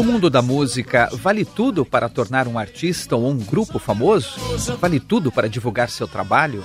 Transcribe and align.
No 0.00 0.12
mundo 0.12 0.30
da 0.30 0.40
música, 0.40 1.10
vale 1.12 1.44
tudo 1.44 1.84
para 1.84 2.08
tornar 2.08 2.48
um 2.48 2.58
artista 2.58 3.14
ou 3.14 3.28
um 3.28 3.36
grupo 3.36 3.78
famoso? 3.78 4.40
Vale 4.80 4.98
tudo 4.98 5.30
para 5.30 5.46
divulgar 5.46 5.90
seu 5.90 6.08
trabalho? 6.08 6.64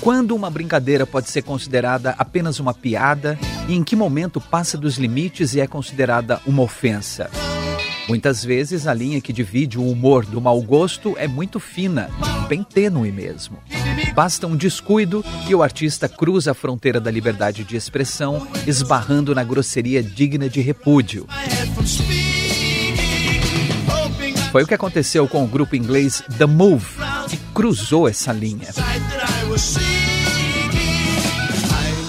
Quando 0.00 0.32
uma 0.36 0.48
brincadeira 0.48 1.04
pode 1.04 1.28
ser 1.28 1.42
considerada 1.42 2.14
apenas 2.16 2.60
uma 2.60 2.72
piada 2.72 3.36
e 3.66 3.74
em 3.74 3.82
que 3.82 3.96
momento 3.96 4.40
passa 4.40 4.78
dos 4.78 4.96
limites 4.96 5.56
e 5.56 5.60
é 5.60 5.66
considerada 5.66 6.40
uma 6.46 6.62
ofensa? 6.62 7.28
Muitas 8.08 8.44
vezes 8.44 8.86
a 8.86 8.94
linha 8.94 9.20
que 9.20 9.32
divide 9.32 9.76
o 9.76 9.90
humor 9.90 10.24
do 10.24 10.40
mau 10.40 10.62
gosto 10.62 11.16
é 11.18 11.26
muito 11.26 11.58
fina, 11.58 12.08
bem 12.48 12.62
tênue 12.62 13.10
mesmo. 13.10 13.58
Basta 14.14 14.46
um 14.46 14.54
descuido 14.54 15.24
e 15.48 15.54
o 15.54 15.64
artista 15.64 16.08
cruza 16.08 16.52
a 16.52 16.54
fronteira 16.54 17.00
da 17.00 17.10
liberdade 17.10 17.64
de 17.64 17.74
expressão, 17.74 18.46
esbarrando 18.68 19.34
na 19.34 19.42
grosseria 19.42 20.00
digna 20.00 20.48
de 20.48 20.60
repúdio. 20.60 21.26
Foi 24.50 24.62
o 24.62 24.66
que 24.66 24.74
aconteceu 24.74 25.28
com 25.28 25.44
o 25.44 25.46
grupo 25.46 25.76
inglês 25.76 26.22
The 26.38 26.46
Move, 26.46 26.86
que 27.28 27.36
cruzou 27.54 28.08
essa 28.08 28.32
linha. 28.32 28.68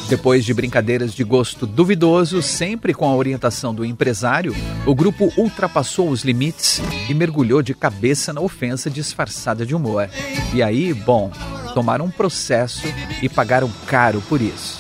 Depois 0.07 0.43
de 0.45 0.53
brincadeiras 0.53 1.13
de 1.13 1.23
gosto 1.23 1.67
duvidoso, 1.67 2.41
sempre 2.41 2.93
com 2.93 3.07
a 3.07 3.15
orientação 3.15 3.75
do 3.75 3.85
empresário, 3.85 4.55
o 4.85 4.95
grupo 4.95 5.31
ultrapassou 5.37 6.09
os 6.09 6.23
limites 6.23 6.81
e 7.07 7.13
mergulhou 7.13 7.61
de 7.61 7.75
cabeça 7.75 8.33
na 8.33 8.41
ofensa 8.41 8.89
disfarçada 8.89 9.65
de 9.65 9.75
humor. 9.75 10.09
E 10.53 10.63
aí, 10.63 10.93
bom, 10.93 11.29
tomaram 11.73 12.05
um 12.05 12.11
processo 12.11 12.87
e 13.21 13.29
pagaram 13.29 13.69
caro 13.85 14.23
por 14.27 14.41
isso. 14.41 14.79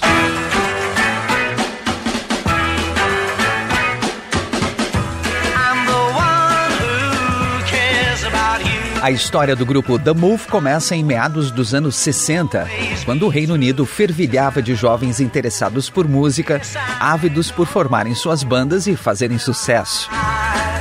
A 9.01 9.11
história 9.11 9.55
do 9.55 9.65
grupo 9.65 9.97
The 9.97 10.13
Move 10.13 10.45
começa 10.47 10.93
em 10.93 11.03
meados 11.03 11.51
dos 11.51 11.73
anos 11.73 11.95
60, 11.95 12.67
quando 13.05 13.25
o 13.25 13.29
Reino 13.29 13.53
Unido 13.53 13.85
fervilhava 13.85 14.61
de 14.61 14.75
jovens 14.75 15.21
interessados 15.21 15.89
por 15.89 16.05
música, 16.05 16.61
ávidos 16.99 17.49
por 17.49 17.65
formarem 17.65 18.13
suas 18.13 18.43
bandas 18.43 18.87
e 18.87 18.97
fazerem 18.97 19.37
sucesso. 19.37 20.09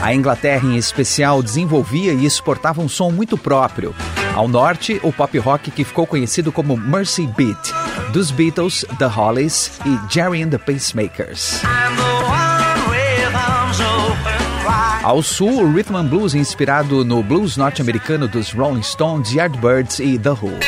A 0.02 0.12
Inglaterra, 0.12 0.66
em 0.66 0.77
especial, 0.77 1.42
desenvolvia 1.42 2.12
e 2.12 2.27
exportava 2.27 2.80
um 2.80 2.89
som 2.89 3.11
muito 3.11 3.39
próprio. 3.39 3.94
Ao 4.34 4.48
norte, 4.48 5.00
o 5.02 5.12
pop 5.12 5.39
rock 5.39 5.70
que 5.70 5.84
ficou 5.84 6.07
conhecido 6.07 6.51
como 6.51 6.77
Mercy 6.77 7.27
Beat, 7.27 7.73
dos 8.12 8.33
Beatles, 8.33 8.84
The 8.98 9.07
Hollies 9.07 9.70
e 9.86 10.12
Jerry 10.12 10.42
and 10.42 10.51
the 10.51 10.58
Pacemakers. 10.58 11.62
Ao 15.02 15.23
sul, 15.23 15.62
o 15.62 15.73
rhythm 15.73 15.96
and 15.96 16.06
blues 16.06 16.34
inspirado 16.34 17.05
no 17.05 17.23
blues 17.23 17.56
norte-americano 17.56 18.29
dos 18.29 18.52
Rolling 18.52 18.83
Stones, 18.83 19.33
Yardbirds 19.33 19.98
e 20.01 20.18
The 20.18 20.30
Who. 20.30 20.58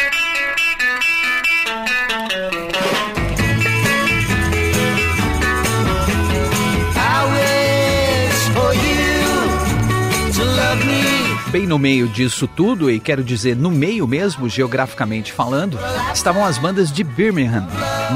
Bem 11.50 11.66
no 11.66 11.80
meio 11.80 12.06
disso 12.06 12.46
tudo, 12.46 12.88
e 12.88 13.00
quero 13.00 13.24
dizer 13.24 13.56
no 13.56 13.72
meio 13.72 14.06
mesmo, 14.06 14.48
geograficamente 14.48 15.32
falando, 15.32 15.76
estavam 16.14 16.44
as 16.44 16.58
bandas 16.58 16.92
de 16.92 17.02
Birmingham, 17.02 17.66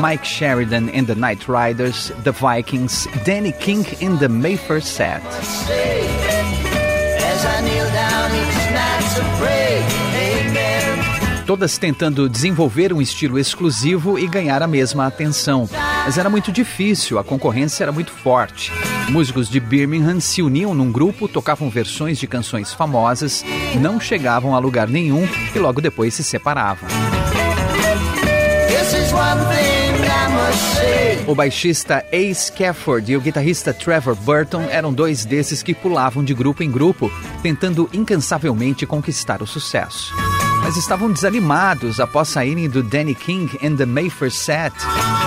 Mike 0.01 0.25
Sheridan 0.25 0.91
and 0.95 1.07
the 1.07 1.15
Night 1.15 1.47
Riders, 1.49 2.13
The 2.25 2.33
Vikings, 2.33 3.07
Danny 3.25 3.53
King 3.53 3.85
and 4.03 4.19
the 4.19 4.29
Mayfair 4.29 4.83
Set. 4.83 5.23
Todas 11.47 11.77
tentando 11.77 12.29
desenvolver 12.29 12.93
um 12.93 13.03
estilo 13.03 13.39
exclusivo 13.39 14.19
e 14.19 14.27
ganhar 14.27 14.63
a 14.63 14.67
mesma 14.67 15.07
atenção. 15.07 15.69
Mas 16.05 16.17
era 16.17 16.31
muito 16.31 16.51
difícil, 16.51 17.19
a 17.19 17.25
concorrência 17.25 17.85
era 17.85 17.93
muito 17.93 18.11
forte. 18.11 18.73
Músicos 19.11 19.49
de 19.49 19.61
Birmingham 19.61 20.21
se 20.21 20.41
uniam 20.41 20.75
num 20.75 20.91
grupo, 20.91 21.29
tocavam 21.29 21.69
versões 21.69 22.19
de 22.19 22.27
canções 22.27 22.73
famosas, 22.73 23.45
não 23.81 24.01
chegavam 24.01 24.55
a 24.55 24.59
lugar 24.59 24.89
nenhum 24.89 25.29
e 25.55 25.59
logo 25.59 25.81
depois 25.83 26.15
se 26.15 26.25
separavam. 26.25 26.89
O 31.27 31.35
baixista 31.35 32.05
Ace 32.13 32.53
Cafford 32.53 33.11
e 33.11 33.17
o 33.17 33.21
guitarrista 33.21 33.73
Trevor 33.73 34.15
Burton 34.15 34.69
eram 34.71 34.93
dois 34.93 35.25
desses 35.25 35.63
que 35.63 35.73
pulavam 35.73 36.23
de 36.23 36.35
grupo 36.35 36.63
em 36.63 36.71
grupo, 36.71 37.11
tentando 37.43 37.89
incansavelmente 37.95 38.85
conquistar 38.85 39.41
o 39.41 39.47
sucesso. 39.47 40.15
Mas 40.63 40.77
estavam 40.77 41.11
desanimados 41.11 41.99
após 41.99 42.29
saírem 42.29 42.69
do 42.69 42.83
Danny 42.83 43.15
King 43.15 43.59
and 43.63 43.77
the 43.77 43.87
Mayfair 43.87 44.31
Set, 44.31 44.75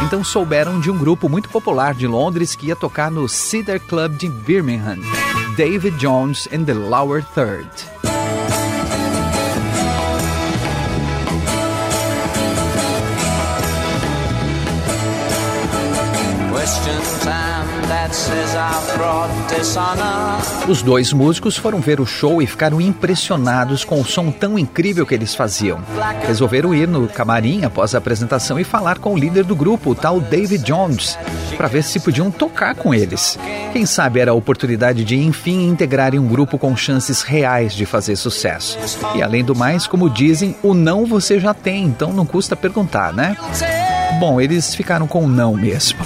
então 0.05 0.23
souberam 0.23 0.79
de 0.79 0.91
um 0.91 0.97
grupo 0.97 1.27
muito 1.27 1.49
popular 1.49 1.95
de 1.95 2.05
Londres 2.05 2.55
que 2.55 2.67
ia 2.67 2.75
tocar 2.75 3.09
no 3.09 3.27
Cedar 3.27 3.79
Club 3.79 4.17
de 4.17 4.29
Birmingham, 4.29 4.99
David 5.55 5.97
Jones 5.97 6.47
and 6.53 6.65
the 6.65 6.75
Lower 6.75 7.25
Third. 7.33 7.67
Os 20.67 20.81
dois 20.81 21.13
músicos 21.13 21.55
foram 21.55 21.79
ver 21.79 22.01
o 22.01 22.05
show 22.05 22.41
e 22.41 22.47
ficaram 22.47 22.81
impressionados 22.81 23.85
com 23.85 24.01
o 24.01 24.05
som 24.05 24.31
tão 24.31 24.59
incrível 24.59 25.05
que 25.05 25.13
eles 25.13 25.33
faziam. 25.33 25.79
Resolveram 26.25 26.75
ir 26.75 26.87
no 26.87 27.07
camarim 27.07 27.63
após 27.63 27.95
a 27.95 27.99
apresentação 27.99 28.59
e 28.59 28.65
falar 28.65 28.99
com 28.99 29.13
o 29.13 29.17
líder 29.17 29.45
do 29.45 29.55
grupo, 29.55 29.91
o 29.91 29.95
tal 29.95 30.19
David 30.19 30.63
Jones, 30.63 31.17
para 31.55 31.69
ver 31.69 31.83
se 31.83 32.01
podiam 32.01 32.29
tocar 32.29 32.75
com 32.75 32.93
eles. 32.93 33.39
Quem 33.71 33.85
sabe 33.85 34.19
era 34.19 34.31
a 34.31 34.35
oportunidade 34.35 35.05
de 35.05 35.15
enfim 35.15 35.67
integrarem 35.67 36.19
um 36.19 36.27
grupo 36.27 36.57
com 36.57 36.75
chances 36.75 37.21
reais 37.21 37.73
de 37.73 37.85
fazer 37.85 38.15
sucesso. 38.17 38.77
E 39.15 39.23
além 39.23 39.43
do 39.43 39.55
mais, 39.55 39.87
como 39.87 40.09
dizem, 40.09 40.55
o 40.61 40.73
não 40.73 41.05
você 41.05 41.39
já 41.39 41.53
tem, 41.53 41.85
então 41.85 42.11
não 42.11 42.25
custa 42.25 42.55
perguntar, 42.55 43.13
né? 43.13 43.37
Bom, 44.19 44.41
eles 44.41 44.73
ficaram 44.73 45.05
com 45.05 45.25
um 45.25 45.27
não 45.27 45.53
mesmo. 45.53 45.99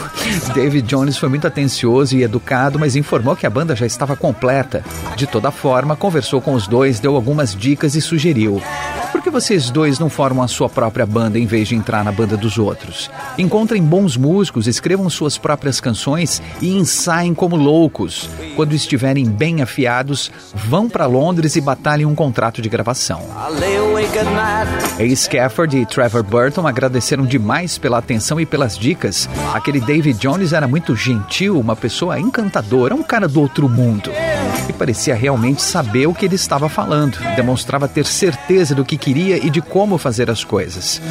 David 0.54 0.86
Jones 0.86 1.18
foi 1.18 1.30
muito 1.30 1.48
atencioso 1.48 2.16
e 2.16 2.24
educado, 2.24 2.78
mas 2.78 2.98
informou 2.98 3.38
que 3.38 3.48
a 3.48 3.50
banda 3.50 3.74
já 3.74 3.86
estava 3.86 4.18
completa. 4.18 4.84
De 5.16 5.26
toda 5.26 5.50
forma, 5.50 5.96
conversou 5.96 6.42
com 6.42 6.54
os 6.54 6.68
dois, 6.68 7.00
deu 7.00 7.16
algumas 7.16 7.56
dicas 7.56 7.96
e 7.96 8.02
sugeriu: 8.02 8.62
vocês 9.32 9.70
dois 9.70 9.98
não 9.98 10.10
formam 10.10 10.44
a 10.44 10.48
sua 10.48 10.70
própria 10.70 11.06
banda 11.06 11.40
em 11.40 11.46
vez 11.46 11.70
de 11.70 11.76
entrar 11.76 12.04
na 12.04 12.12
banda 12.12 12.36
dos 12.36 12.58
outros? 12.58 13.10
Encontrem 13.38 13.82
bons 13.82 14.18
músicos, 14.18 14.68
escrevam 14.68 15.10
suas 15.10 15.38
próprias 15.38 15.80
canções 15.80 16.42
e 16.62 16.76
ensaiem 16.76 17.34
como 17.34 17.56
loucos. 17.56 18.30
Quando 18.56 18.74
estiverem 18.74 19.26
bem 19.26 19.62
afiados, 19.62 20.30
vão 20.54 20.90
para 20.90 21.06
Londres 21.06 21.56
e 21.56 21.62
batalhem 21.62 22.06
um 22.06 22.14
contrato 22.14 22.62
de 22.62 22.68
gravação. 22.68 23.22
Ace 25.00 25.30
Cafford 25.30 25.78
e 25.78 25.86
Trevor 25.86 26.24
Burton 26.24 26.68
agradeceram 26.68 27.26
demais 27.26 27.78
pela 27.78 27.98
atenção 27.98 28.40
e 28.40 28.46
pelas 28.46 28.78
dicas. 28.78 29.30
Aquele 29.54 29.80
David 29.80 30.20
Jones 30.20 30.52
era 30.52 30.68
muito 30.68 30.96
gentil, 30.96 31.60
uma 31.60 31.76
pessoa 31.76 32.20
encantadora, 32.20 32.94
um 32.94 33.04
cara 33.04 33.28
do 33.28 33.40
outro 33.40 33.70
mundo. 33.70 34.12
E 34.68 34.74
parecia 34.74 35.16
realmente 35.16 35.62
saber 35.62 36.08
o 36.08 36.14
que 36.14 36.26
ele 36.26 36.36
estava 36.36 36.68
falando. 36.68 37.18
Demonstrava 37.36 37.88
ter 37.88 38.06
certeza 38.06 38.76
do 38.76 38.86
que 38.86 38.98
queria 38.98 39.21
e 39.30 39.50
de 39.50 39.62
como 39.62 39.98
fazer 39.98 40.30
as 40.30 40.44
coisas. 40.44 41.02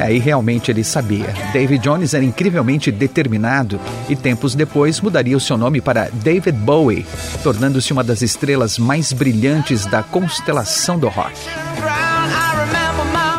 Aí 0.00 0.18
realmente 0.18 0.70
ele 0.70 0.82
sabia. 0.82 1.32
David 1.52 1.82
Jones 1.84 2.14
era 2.14 2.24
incrivelmente 2.24 2.90
determinado 2.90 3.78
e 4.08 4.16
tempos 4.16 4.54
depois 4.54 5.00
mudaria 5.00 5.36
o 5.36 5.40
seu 5.40 5.56
nome 5.56 5.80
para 5.80 6.10
David 6.12 6.58
Bowie, 6.58 7.06
tornando-se 7.42 7.92
uma 7.92 8.02
das 8.02 8.22
estrelas 8.22 8.78
mais 8.78 9.12
brilhantes 9.12 9.86
da 9.86 10.02
constelação 10.02 10.98
do 10.98 11.08
rock. 11.08 11.34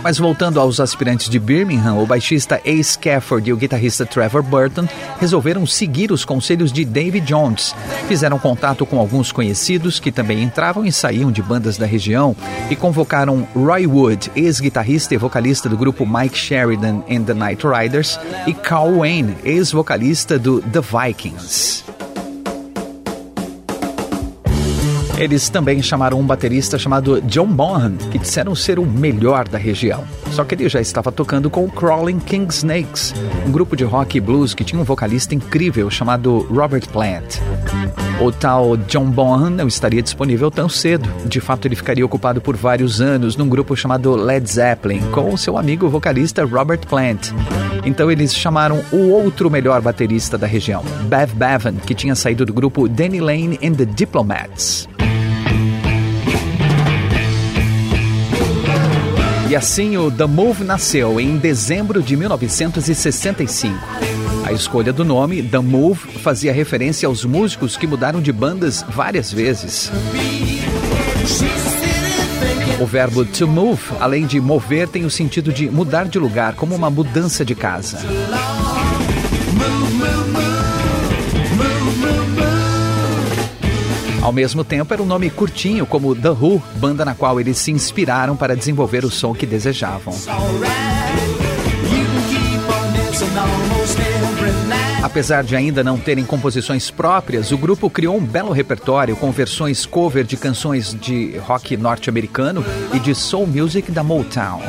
Mas 0.03 0.17
voltando 0.17 0.59
aos 0.59 0.79
aspirantes 0.79 1.29
de 1.29 1.37
Birmingham, 1.37 1.95
o 1.95 2.05
baixista 2.05 2.59
Ace 2.65 2.97
Cafford 2.97 3.49
e 3.49 3.53
o 3.53 3.57
guitarrista 3.57 4.05
Trevor 4.05 4.41
Burton 4.41 4.87
resolveram 5.19 5.65
seguir 5.65 6.11
os 6.11 6.25
conselhos 6.25 6.71
de 6.71 6.83
David 6.83 7.25
Jones. 7.25 7.75
Fizeram 8.07 8.39
contato 8.39 8.85
com 8.85 8.99
alguns 8.99 9.31
conhecidos 9.31 9.99
que 9.99 10.11
também 10.11 10.41
entravam 10.41 10.85
e 10.85 10.91
saíam 10.91 11.31
de 11.31 11.41
bandas 11.41 11.77
da 11.77 11.85
região 11.85 12.35
e 12.69 12.75
convocaram 12.75 13.47
Roy 13.53 13.85
Wood, 13.85 14.31
ex-guitarrista 14.35 15.13
e 15.13 15.17
vocalista 15.17 15.69
do 15.69 15.77
grupo 15.77 16.05
Mike 16.05 16.37
Sheridan 16.37 17.03
and 17.09 17.23
the 17.23 17.33
Night 17.33 17.63
Riders, 17.65 18.19
e 18.47 18.53
Carl 18.53 18.97
Wayne, 18.97 19.37
ex-vocalista 19.43 20.39
do 20.39 20.61
The 20.61 20.81
Vikings. 20.81 21.90
Eles 25.21 25.49
também 25.49 25.83
chamaram 25.83 26.19
um 26.19 26.25
baterista 26.25 26.79
chamado 26.79 27.21
John 27.21 27.45
Bonham, 27.45 27.95
que 28.09 28.17
disseram 28.17 28.55
ser 28.55 28.79
o 28.79 28.85
melhor 28.87 29.47
da 29.47 29.55
região. 29.59 30.03
Só 30.31 30.43
que 30.43 30.55
ele 30.55 30.67
já 30.67 30.81
estava 30.81 31.11
tocando 31.11 31.47
com 31.47 31.63
o 31.63 31.71
Crawling 31.71 32.17
King 32.17 32.51
Snakes, 32.51 33.13
um 33.45 33.51
grupo 33.51 33.75
de 33.75 33.83
rock 33.83 34.17
e 34.17 34.19
blues 34.19 34.55
que 34.55 34.63
tinha 34.63 34.81
um 34.81 34.83
vocalista 34.83 35.35
incrível 35.35 35.91
chamado 35.91 36.39
Robert 36.49 36.89
Plant. 36.89 37.37
O 38.19 38.31
tal 38.31 38.75
John 38.75 39.11
Bonham 39.11 39.51
não 39.51 39.67
estaria 39.67 40.01
disponível 40.01 40.49
tão 40.49 40.67
cedo. 40.67 41.07
De 41.27 41.39
fato, 41.39 41.67
ele 41.67 41.75
ficaria 41.75 42.03
ocupado 42.05 42.41
por 42.41 42.57
vários 42.57 42.99
anos 42.99 43.37
num 43.37 43.47
grupo 43.47 43.75
chamado 43.75 44.15
Led 44.15 44.51
Zeppelin, 44.51 45.01
com 45.11 45.37
seu 45.37 45.55
amigo 45.55 45.87
vocalista 45.87 46.43
Robert 46.43 46.87
Plant. 46.87 47.29
Então 47.85 48.09
eles 48.09 48.35
chamaram 48.35 48.83
o 48.91 49.09
outro 49.09 49.51
melhor 49.51 49.81
baterista 49.81 50.35
da 50.35 50.47
região, 50.47 50.83
Bev 51.03 51.31
Bevan, 51.35 51.75
que 51.75 51.93
tinha 51.93 52.15
saído 52.15 52.43
do 52.43 52.53
grupo 52.53 52.87
Danny 52.87 53.19
Lane 53.19 53.59
and 53.63 53.73
the 53.73 53.85
Diplomats. 53.85 54.87
E 59.51 59.55
assim 59.55 59.97
o 59.97 60.09
The 60.09 60.27
Move 60.27 60.63
nasceu 60.63 61.19
em 61.19 61.35
dezembro 61.35 62.01
de 62.01 62.15
1965. 62.15 63.75
A 64.45 64.53
escolha 64.53 64.93
do 64.93 65.03
nome, 65.03 65.43
The 65.43 65.59
Move, 65.59 66.19
fazia 66.19 66.53
referência 66.53 67.05
aos 67.05 67.25
músicos 67.25 67.75
que 67.75 67.85
mudaram 67.85 68.21
de 68.21 68.31
bandas 68.31 68.81
várias 68.87 69.29
vezes. 69.29 69.91
O 72.79 72.85
verbo 72.85 73.25
to 73.25 73.45
move, 73.45 73.81
além 73.99 74.25
de 74.25 74.39
mover, 74.39 74.87
tem 74.87 75.03
o 75.03 75.09
sentido 75.09 75.51
de 75.51 75.69
mudar 75.69 76.05
de 76.05 76.17
lugar, 76.17 76.55
como 76.55 76.73
uma 76.73 76.89
mudança 76.89 77.43
de 77.43 77.53
casa. 77.53 77.99
Ao 84.21 84.31
mesmo 84.31 84.63
tempo, 84.63 84.93
era 84.93 85.01
um 85.01 85.05
nome 85.05 85.29
curtinho, 85.31 85.85
como 85.85 86.15
The 86.15 86.29
Who, 86.29 86.61
banda 86.75 87.03
na 87.03 87.15
qual 87.15 87.39
eles 87.39 87.57
se 87.57 87.71
inspiraram 87.71 88.37
para 88.37 88.55
desenvolver 88.55 89.03
o 89.03 89.09
som 89.09 89.33
que 89.33 89.47
desejavam. 89.47 90.13
Apesar 95.01 95.43
de 95.43 95.55
ainda 95.55 95.83
não 95.83 95.97
terem 95.97 96.23
composições 96.23 96.91
próprias, 96.91 97.51
o 97.51 97.57
grupo 97.57 97.89
criou 97.89 98.15
um 98.15 98.23
belo 98.23 98.51
repertório 98.51 99.15
com 99.15 99.31
versões 99.31 99.85
cover 99.87 100.23
de 100.23 100.37
canções 100.37 100.93
de 100.93 101.37
rock 101.39 101.75
norte-americano 101.75 102.63
e 102.93 102.99
de 102.99 103.15
soul 103.15 103.47
music 103.47 103.91
da 103.91 104.03
Motown. 104.03 104.61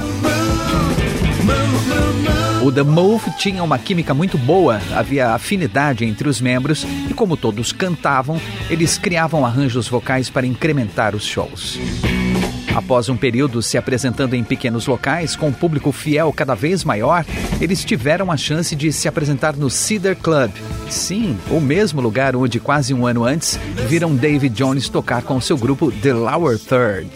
O 2.63 2.71
The 2.71 2.85
Move 2.85 3.29
tinha 3.39 3.61
uma 3.65 3.77
química 3.77 4.15
muito 4.15 4.39
boa, 4.39 4.81
havia 4.95 5.31
afinidade 5.31 6.05
entre 6.05 6.29
os 6.29 6.41
membros 6.41 6.87
e, 7.11 7.13
como 7.13 7.37
todos 7.37 7.73
cantavam, 7.73 8.41
eles 8.71 8.97
criavam 8.97 9.45
arranjos 9.45 9.89
vocais 9.89 10.31
para 10.31 10.47
incrementar 10.47 11.17
os 11.17 11.25
shows. 11.25 11.77
Após 12.73 13.09
um 13.09 13.17
período 13.17 13.61
se 13.63 13.77
apresentando 13.77 14.35
em 14.35 14.45
pequenos 14.45 14.87
locais, 14.87 15.35
com 15.35 15.49
um 15.49 15.53
público 15.53 15.91
fiel 15.91 16.33
cada 16.33 16.55
vez 16.55 16.85
maior, 16.85 17.27
eles 17.61 17.85
tiveram 17.85 18.31
a 18.31 18.37
chance 18.37 18.77
de 18.77 18.93
se 18.93 19.09
apresentar 19.09 19.57
no 19.57 19.69
Cedar 19.69 20.15
Club. 20.15 20.53
Sim, 20.89 21.37
o 21.51 21.61
mesmo 21.61 22.01
lugar 22.01 22.37
onde 22.37 22.61
quase 22.61 22.95
um 22.95 23.05
ano 23.05 23.25
antes 23.25 23.59
viram 23.89 24.15
David 24.15 24.55
Jones 24.55 24.89
tocar 24.89 25.23
com 25.23 25.41
seu 25.41 25.59
grupo 25.59 25.91
The 25.91 26.15
Lower 26.15 26.57
Third. 26.59 27.11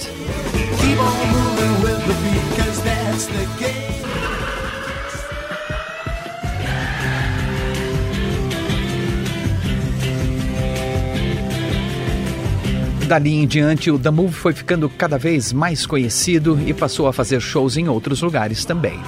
Dali 13.06 13.34
em 13.34 13.46
diante, 13.46 13.88
o 13.88 13.98
The 13.98 14.10
Move 14.10 14.32
foi 14.34 14.52
ficando 14.52 14.88
cada 14.88 15.16
vez 15.16 15.52
mais 15.52 15.86
conhecido 15.86 16.58
e 16.66 16.74
passou 16.74 17.06
a 17.06 17.12
fazer 17.12 17.40
shows 17.40 17.76
em 17.76 17.88
outros 17.88 18.20
lugares 18.20 18.64
também. 18.64 18.98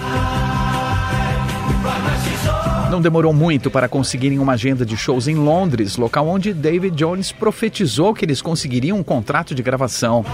Não 2.92 3.00
demorou 3.00 3.32
muito 3.32 3.70
para 3.70 3.88
conseguirem 3.88 4.38
uma 4.38 4.52
agenda 4.52 4.86
de 4.86 4.96
shows 4.96 5.26
em 5.26 5.34
Londres, 5.34 5.96
local 5.96 6.28
onde 6.28 6.54
David 6.54 6.94
Jones 6.96 7.32
profetizou 7.32 8.14
que 8.14 8.24
eles 8.24 8.40
conseguiriam 8.40 8.98
um 8.98 9.02
contrato 9.02 9.52
de 9.52 9.62
gravação. 9.64 10.24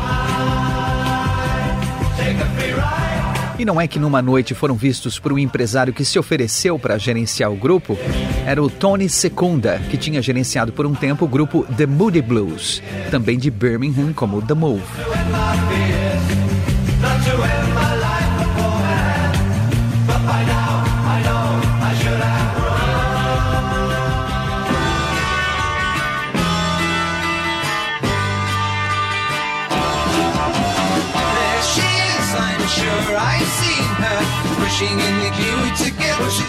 E 3.58 3.64
não 3.64 3.80
é 3.80 3.86
que 3.86 3.98
numa 4.00 4.20
noite 4.20 4.52
foram 4.52 4.74
vistos 4.74 5.18
por 5.18 5.32
um 5.32 5.38
empresário 5.38 5.92
que 5.92 6.04
se 6.04 6.18
ofereceu 6.18 6.78
para 6.78 6.98
gerenciar 6.98 7.52
o 7.52 7.56
grupo? 7.56 7.96
Era 8.44 8.62
o 8.62 8.68
Tony 8.68 9.08
Secunda, 9.08 9.80
que 9.90 9.96
tinha 9.96 10.20
gerenciado 10.20 10.72
por 10.72 10.84
um 10.86 10.94
tempo 10.94 11.24
o 11.24 11.28
grupo 11.28 11.64
The 11.76 11.86
Moody 11.86 12.20
Blues, 12.20 12.82
também 13.10 13.38
de 13.38 13.50
Birmingham 13.50 14.12
como 14.12 14.42
The 14.42 14.54
Move. 14.54 14.82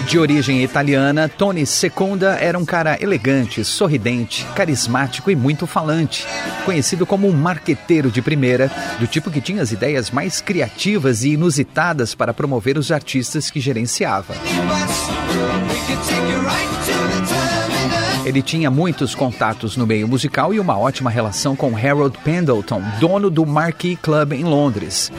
De 0.07 0.19
origem 0.19 0.63
italiana, 0.63 1.27
Tony 1.27 1.66
Secunda 1.66 2.38
era 2.39 2.57
um 2.57 2.66
cara 2.66 2.98
elegante, 3.01 3.63
sorridente, 3.63 4.45
carismático 4.56 5.29
e 5.29 5.36
muito 5.36 5.67
falante, 5.67 6.25
conhecido 6.63 7.05
como 7.05 7.27
um 7.27 7.34
marqueteiro 7.34 8.10
de 8.10 8.22
primeira, 8.22 8.72
do 9.00 9.08
tipo 9.08 9.29
que 9.29 9.41
tinha 9.41 9.62
as 9.62 9.72
ideias 9.72 10.10
mais 10.10 10.41
criativas 10.41 11.24
e 11.24 11.34
inusitadas 11.34 12.15
para 12.15 12.34
promover 12.34 12.77
os 12.77 12.91
artistas 12.91 13.50
que 13.50 13.60
gerenciava. 13.60 14.34
Ele 18.25 18.41
tinha 18.41 18.72
muitos 18.72 19.13
contatos 19.13 19.77
no 19.77 19.86
meio 19.86 20.08
musical 20.08 20.53
e 20.53 20.60
uma 20.60 20.77
ótima 20.77 21.12
relação 21.12 21.55
com 21.55 21.77
Harold 21.77 22.17
Pendleton, 22.24 22.82
dono 23.00 23.29
do 23.29 23.46
Marquee 23.46 23.96
Club 23.96 24.34
em 24.34 24.44
Londres. 24.44 25.12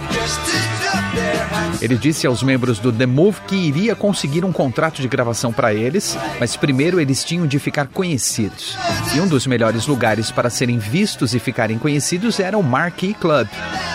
Ele 1.80 1.96
disse 1.96 2.26
aos 2.26 2.42
membros 2.42 2.78
do 2.78 2.90
The 2.90 3.06
Move 3.06 3.40
que 3.46 3.54
iria 3.54 3.94
conseguir 3.94 4.44
um 4.44 4.52
contrato 4.52 5.00
de 5.00 5.08
gravação 5.08 5.52
para 5.52 5.72
eles, 5.72 6.18
mas 6.40 6.56
primeiro 6.56 7.00
eles 7.00 7.22
tinham 7.22 7.46
de 7.46 7.58
ficar 7.58 7.86
conhecidos. 7.86 8.76
E 9.14 9.20
um 9.20 9.28
dos 9.28 9.46
melhores 9.46 9.86
lugares 9.86 10.30
para 10.30 10.50
serem 10.50 10.78
vistos 10.78 11.34
e 11.34 11.38
ficarem 11.38 11.78
conhecidos 11.78 12.40
era 12.40 12.58
o 12.58 12.62
Marquee 12.62 13.14
Club. 13.14 13.46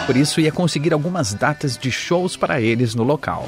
Por 0.05 0.15
isso 0.15 0.39
ia 0.39 0.51
conseguir 0.51 0.93
algumas 0.93 1.33
datas 1.33 1.77
de 1.77 1.91
shows 1.91 2.37
para 2.37 2.61
eles 2.61 2.95
no 2.95 3.03
local. 3.03 3.47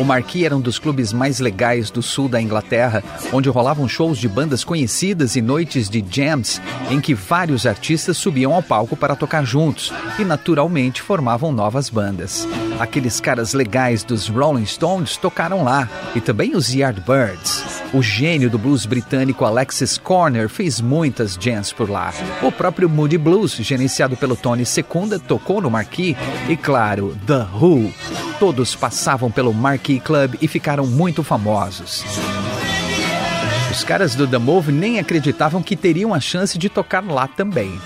O 0.00 0.04
Marquee 0.04 0.46
era 0.46 0.56
um 0.56 0.62
dos 0.62 0.78
clubes 0.78 1.12
mais 1.12 1.40
legais 1.40 1.90
do 1.90 2.00
sul 2.00 2.26
da 2.26 2.40
Inglaterra, 2.40 3.04
onde 3.34 3.50
rolavam 3.50 3.86
shows 3.86 4.16
de 4.16 4.26
bandas 4.30 4.64
conhecidas 4.64 5.36
e 5.36 5.42
noites 5.42 5.90
de 5.90 6.02
jams 6.10 6.58
em 6.90 6.98
que 7.02 7.12
vários 7.12 7.66
artistas 7.66 8.16
subiam 8.16 8.54
ao 8.54 8.62
palco 8.62 8.96
para 8.96 9.14
tocar 9.14 9.44
juntos 9.44 9.92
e, 10.18 10.24
naturalmente, 10.24 11.02
formavam 11.02 11.52
novas 11.52 11.90
bandas. 11.90 12.48
Aqueles 12.78 13.20
caras 13.20 13.52
legais 13.52 14.02
dos 14.02 14.26
Rolling 14.26 14.64
Stones 14.64 15.18
tocaram 15.18 15.62
lá, 15.62 15.86
e 16.14 16.20
também 16.20 16.56
os 16.56 16.74
Yardbirds. 16.74 17.82
O 17.92 18.00
gênio 18.00 18.48
do 18.48 18.56
blues 18.56 18.86
britânico 18.86 19.44
Alexis 19.44 19.98
Corner 19.98 20.48
fez 20.48 20.80
muitas 20.80 21.36
jams 21.38 21.74
por 21.74 21.90
lá. 21.90 22.10
O 22.40 22.50
próprio 22.50 22.88
Moody 22.88 23.18
Blues, 23.18 23.52
gerenciado 23.56 24.16
pelo 24.16 24.34
Tony 24.34 24.64
Secunda, 24.64 25.18
tocou 25.18 25.60
no 25.60 25.70
Marquee. 25.70 26.16
E 26.48 26.56
claro, 26.56 27.14
The 27.26 27.46
Who. 27.52 27.92
Todos 28.38 28.74
passavam 28.74 29.30
pelo 29.30 29.52
Marquee 29.52 29.89
Club 29.98 30.34
e 30.40 30.46
ficaram 30.46 30.86
muito 30.86 31.24
famosos. 31.24 32.04
Os 33.70 33.82
caras 33.82 34.14
do 34.14 34.26
The 34.26 34.38
Move 34.38 34.70
nem 34.70 34.98
acreditavam 34.98 35.62
que 35.62 35.74
teriam 35.74 36.12
a 36.12 36.20
chance 36.20 36.58
de 36.58 36.68
tocar 36.68 37.04
lá 37.04 37.26
também. 37.26 37.80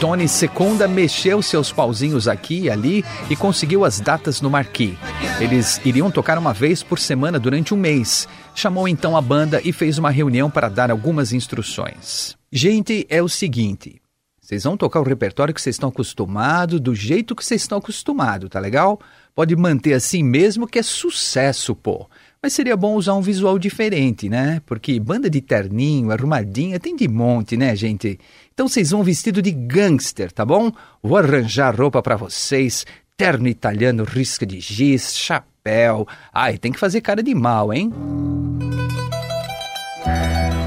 Tony 0.00 0.28
Secunda 0.28 0.86
mexeu 0.86 1.42
seus 1.42 1.72
pauzinhos 1.72 2.28
aqui 2.28 2.60
e 2.62 2.70
ali 2.70 3.04
e 3.28 3.34
conseguiu 3.34 3.84
as 3.84 3.98
datas 3.98 4.40
no 4.40 4.48
marquee. 4.48 4.96
Eles 5.40 5.80
iriam 5.84 6.08
tocar 6.08 6.38
uma 6.38 6.54
vez 6.54 6.84
por 6.84 7.00
semana 7.00 7.38
durante 7.38 7.74
um 7.74 7.76
mês. 7.76 8.28
Chamou 8.54 8.86
então 8.86 9.16
a 9.16 9.20
banda 9.20 9.60
e 9.64 9.72
fez 9.72 9.98
uma 9.98 10.10
reunião 10.10 10.48
para 10.48 10.68
dar 10.68 10.90
algumas 10.90 11.32
instruções. 11.32 12.36
Gente, 12.50 13.06
é 13.10 13.20
o 13.20 13.28
seguinte: 13.28 14.00
vocês 14.48 14.64
vão 14.64 14.78
tocar 14.78 15.00
o 15.00 15.04
repertório 15.04 15.52
que 15.52 15.60
vocês 15.60 15.76
estão 15.76 15.90
acostumados, 15.90 16.80
do 16.80 16.94
jeito 16.94 17.36
que 17.36 17.44
vocês 17.44 17.60
estão 17.60 17.76
acostumados, 17.76 18.48
tá 18.48 18.58
legal? 18.58 18.98
Pode 19.34 19.54
manter 19.54 19.92
assim 19.92 20.22
mesmo 20.22 20.66
que 20.66 20.78
é 20.78 20.82
sucesso, 20.82 21.74
pô. 21.74 22.08
Mas 22.42 22.54
seria 22.54 22.74
bom 22.74 22.94
usar 22.94 23.12
um 23.12 23.20
visual 23.20 23.58
diferente, 23.58 24.26
né? 24.26 24.62
Porque 24.64 24.98
banda 24.98 25.28
de 25.28 25.42
terninho, 25.42 26.10
arrumadinha, 26.10 26.80
tem 26.80 26.96
de 26.96 27.06
monte, 27.06 27.58
né, 27.58 27.76
gente? 27.76 28.18
Então 28.54 28.66
vocês 28.66 28.90
vão 28.90 29.02
vestido 29.04 29.42
de 29.42 29.50
gangster, 29.50 30.32
tá 30.32 30.46
bom? 30.46 30.72
Vou 31.02 31.18
arranjar 31.18 31.78
roupa 31.78 32.00
para 32.00 32.16
vocês, 32.16 32.86
terno 33.18 33.48
italiano, 33.48 34.02
risca 34.02 34.46
de 34.46 34.60
giz, 34.60 35.14
chapéu. 35.14 36.08
Ai, 36.32 36.56
tem 36.56 36.72
que 36.72 36.78
fazer 36.78 37.02
cara 37.02 37.22
de 37.22 37.34
mal, 37.34 37.70
hein? 37.70 37.92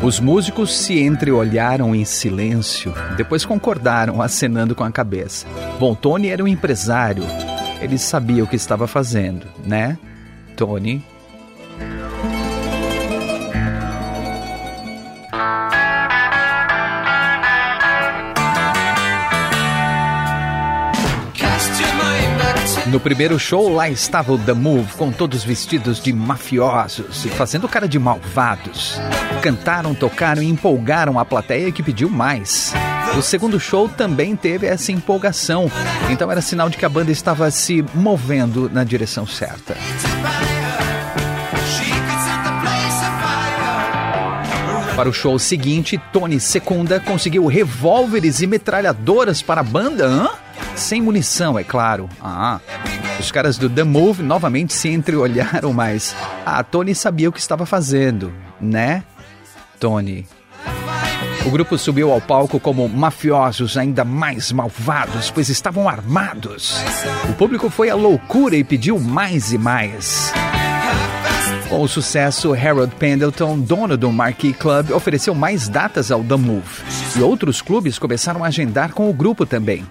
Os 0.03 0.19
músicos 0.19 0.73
se 0.73 0.99
entreolharam 0.99 1.93
em 1.93 2.03
silêncio, 2.05 2.91
depois 3.15 3.45
concordaram, 3.45 4.19
acenando 4.19 4.73
com 4.73 4.83
a 4.83 4.91
cabeça. 4.91 5.45
Bom, 5.79 5.93
Tony 5.93 6.29
era 6.29 6.43
um 6.43 6.47
empresário. 6.47 7.23
Ele 7.79 7.99
sabia 7.99 8.43
o 8.43 8.47
que 8.47 8.55
estava 8.55 8.87
fazendo, 8.87 9.45
né? 9.63 9.99
Tony 10.55 11.03
No 22.91 22.99
primeiro 22.99 23.39
show, 23.39 23.73
lá 23.73 23.89
estava 23.89 24.33
o 24.33 24.37
The 24.37 24.51
Move, 24.51 24.95
com 24.97 25.13
todos 25.13 25.45
vestidos 25.45 25.97
de 26.01 26.11
mafiosos 26.11 27.23
e 27.23 27.29
fazendo 27.29 27.65
cara 27.65 27.87
de 27.87 27.97
malvados. 27.97 28.99
Cantaram, 29.41 29.95
tocaram 29.95 30.43
e 30.43 30.49
empolgaram 30.49 31.17
a 31.17 31.23
plateia 31.23 31.71
que 31.71 31.81
pediu 31.81 32.09
mais. 32.09 32.73
O 33.17 33.21
segundo 33.21 33.57
show 33.61 33.87
também 33.87 34.35
teve 34.35 34.67
essa 34.67 34.91
empolgação, 34.91 35.71
então 36.09 36.29
era 36.29 36.41
sinal 36.41 36.69
de 36.69 36.75
que 36.75 36.85
a 36.85 36.89
banda 36.89 37.11
estava 37.13 37.49
se 37.49 37.81
movendo 37.93 38.69
na 38.69 38.83
direção 38.83 39.25
certa. 39.25 39.77
Para 44.97 45.07
o 45.07 45.13
show 45.13 45.39
seguinte, 45.39 45.97
Tony 46.11 46.41
Secunda 46.41 46.99
conseguiu 46.99 47.45
revólveres 47.47 48.41
e 48.41 48.47
metralhadoras 48.47 49.41
para 49.41 49.61
a 49.61 49.63
banda, 49.63 50.05
hã? 50.05 50.29
Sem 50.75 51.01
munição, 51.01 51.57
é 51.57 51.63
claro. 51.63 52.09
Ah, 52.21 52.59
os 53.19 53.31
caras 53.31 53.57
do 53.57 53.69
The 53.69 53.83
Move 53.83 54.23
novamente 54.23 54.73
se 54.73 54.89
entreolharam, 54.89 55.73
mas 55.73 56.15
ah, 56.45 56.63
Tony 56.63 56.95
sabia 56.95 57.29
o 57.29 57.31
que 57.31 57.39
estava 57.39 57.65
fazendo, 57.65 58.33
né? 58.59 59.03
Tony. 59.79 60.27
O 61.45 61.49
grupo 61.49 61.75
subiu 61.77 62.11
ao 62.11 62.21
palco 62.21 62.59
como 62.59 62.87
mafiosos 62.87 63.75
ainda 63.75 64.05
mais 64.05 64.51
malvados, 64.51 65.31
pois 65.31 65.49
estavam 65.49 65.89
armados. 65.89 66.79
O 67.29 67.33
público 67.33 67.69
foi 67.69 67.89
à 67.89 67.95
loucura 67.95 68.55
e 68.55 68.63
pediu 68.63 68.99
mais 68.99 69.51
e 69.51 69.57
mais. 69.57 70.31
Com 71.69 71.81
o 71.81 71.87
sucesso, 71.87 72.53
Harold 72.53 72.93
Pendleton, 72.95 73.59
dono 73.59 73.95
do 73.95 74.11
Marquee 74.11 74.53
Club, 74.53 74.91
ofereceu 74.91 75.33
mais 75.33 75.69
datas 75.69 76.11
ao 76.11 76.23
The 76.23 76.35
Move. 76.35 76.83
E 77.15 77.21
outros 77.21 77.61
clubes 77.61 77.97
começaram 77.97 78.43
a 78.43 78.47
agendar 78.47 78.93
com 78.93 79.09
o 79.09 79.13
grupo 79.13 79.45
também. 79.45 79.85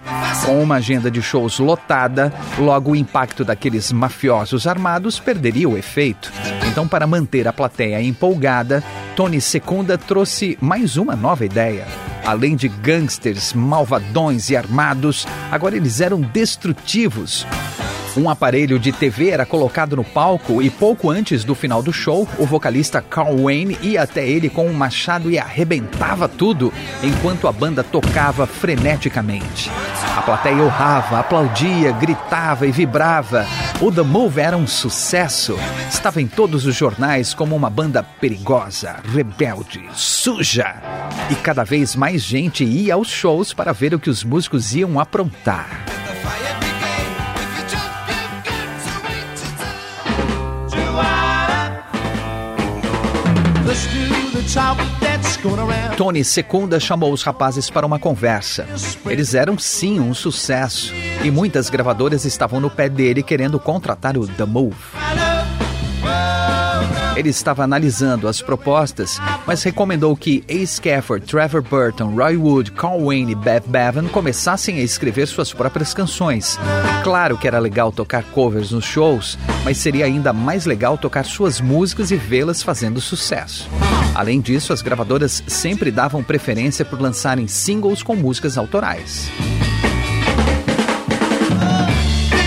Com 0.45 0.63
uma 0.63 0.77
agenda 0.77 1.11
de 1.11 1.23
shows 1.23 1.59
lotada, 1.59 2.33
logo 2.59 2.93
o 2.93 2.97
impacto 2.97 3.45
daqueles 3.45 3.93
mafiosos 3.93 4.67
armados 4.67 5.19
perderia 5.19 5.69
o 5.69 5.77
efeito. 5.77 6.33
Então, 6.71 6.87
para 6.87 7.07
manter 7.07 7.49
a 7.49 7.53
plateia 7.53 8.03
empolgada, 8.03 8.83
Tony 9.17 9.41
Secunda 9.41 9.99
trouxe 9.99 10.57
mais 10.61 10.97
uma 10.97 11.17
nova 11.17 11.45
ideia. 11.45 11.87
Além 12.25 12.57
de 12.57 12.69
gangsters 12.69 13.53
malvadões 13.53 14.51
e 14.51 14.57
armados, 14.57 15.27
agora 15.51 15.77
eles 15.77 16.01
eram 16.01 16.21
destrutivos. 16.21 17.47
Um 18.17 18.29
aparelho 18.29 18.79
de 18.79 18.91
TV 18.91 19.31
era 19.31 19.47
colocado 19.47 19.95
no 19.95 20.03
palco 20.03 20.61
e 20.61 20.69
pouco 20.69 21.09
antes 21.09 21.45
do 21.45 21.55
final 21.55 21.81
do 21.81 21.93
show, 21.93 22.29
o 22.39 22.45
vocalista 22.45 23.01
Carl 23.01 23.45
Wayne 23.45 23.79
ia 23.83 24.03
até 24.03 24.29
ele 24.29 24.49
com 24.49 24.67
um 24.67 24.73
machado 24.73 25.31
e 25.31 25.39
arrebentava 25.39 26.29
tudo, 26.29 26.73
enquanto 27.05 27.47
a 27.47 27.53
banda 27.53 27.85
tocava 27.85 28.49
freneticamente. 28.49 29.71
A 30.17 30.23
plateia 30.23 30.63
urrava, 30.63 31.21
aplaudia, 31.21 31.93
gritava 31.93 32.67
e 32.67 32.73
vibrava. 32.73 33.47
O 33.81 33.93
The 33.93 34.03
Move 34.03 34.41
era 34.41 34.57
um 34.57 34.67
sucesso. 34.67 35.57
Estava 35.89 36.21
em 36.21 36.27
todos 36.27 36.67
os 36.67 36.75
jornais 36.75 37.33
como 37.33 37.55
uma 37.55 37.71
banda 37.71 38.03
perigosa, 38.03 38.97
rebelde, 39.05 39.89
suja. 39.95 40.75
E 41.31 41.37
cada 41.37 41.63
vez 41.63 41.95
mais 41.95 42.23
gente 42.23 42.65
ia 42.65 42.95
aos 42.95 43.09
shows 43.09 43.55
para 43.55 43.73
ver 43.73 43.95
o 43.95 44.01
que 44.01 44.11
os 44.11 44.25
músicos 44.25 44.75
iam 44.75 44.99
aprontar. 44.99 45.85
Tony 55.97 56.25
Secunda 56.25 56.81
chamou 56.81 57.13
os 57.13 57.23
rapazes 57.23 57.71
para 57.71 57.87
uma 57.87 58.01
conversa. 58.01 58.67
Eles 59.07 59.33
eram 59.33 59.57
sim 59.57 60.01
um 60.01 60.13
sucesso 60.13 60.93
e 61.23 61.31
muitas 61.31 61.71
gravadoras 61.71 62.25
estavam 62.25 62.59
no 62.59 62.69
pé 62.69 62.89
dele 62.89 63.23
querendo 63.23 63.61
contratar 63.61 64.19
o 64.19 64.27
The 64.27 64.45
Move. 64.45 64.75
Ele 67.15 67.29
estava 67.29 67.63
analisando 67.63 68.27
as 68.27 68.43
propostas, 68.43 69.21
mas 69.47 69.63
recomendou 69.63 70.17
que 70.17 70.43
Ace 70.49 70.81
Cafford, 70.81 71.27
Trevor 71.27 71.63
Burton, 71.63 72.17
Roy 72.17 72.37
Wood, 72.37 72.73
Carl 72.73 73.05
Wayne 73.05 73.33
e 73.33 73.35
Bev 73.37 73.65
Bevan 73.69 74.09
começassem 74.09 74.79
a 74.79 74.83
escrever 74.83 75.29
suas 75.29 75.53
próprias 75.53 75.95
canções. 75.95 76.59
Claro 77.05 77.39
que 77.39 77.47
era 77.47 77.61
legal 77.61 77.93
tocar 77.93 78.25
covers 78.25 78.73
nos 78.73 78.85
shows, 78.85 79.39
mas 79.65 79.77
seria 79.77 80.07
ainda 80.07 80.33
mais 80.33 80.67
legal 80.67 80.99
tocar 80.99 81.25
suas 81.25 81.61
músicas 81.61 82.11
e 82.11 82.17
vê-las 82.17 82.65
fazendo 82.65 83.01
sucesso. 83.01 83.69
Além 84.21 84.39
disso, 84.39 84.75
as 84.75 84.83
gravadoras 84.83 85.43
sempre 85.47 85.91
davam 85.91 86.23
preferência 86.23 86.85
por 86.85 87.01
lançarem 87.01 87.49
singles 87.49 88.03
com 88.03 88.15
músicas 88.15 88.59
autorais. 88.59 89.31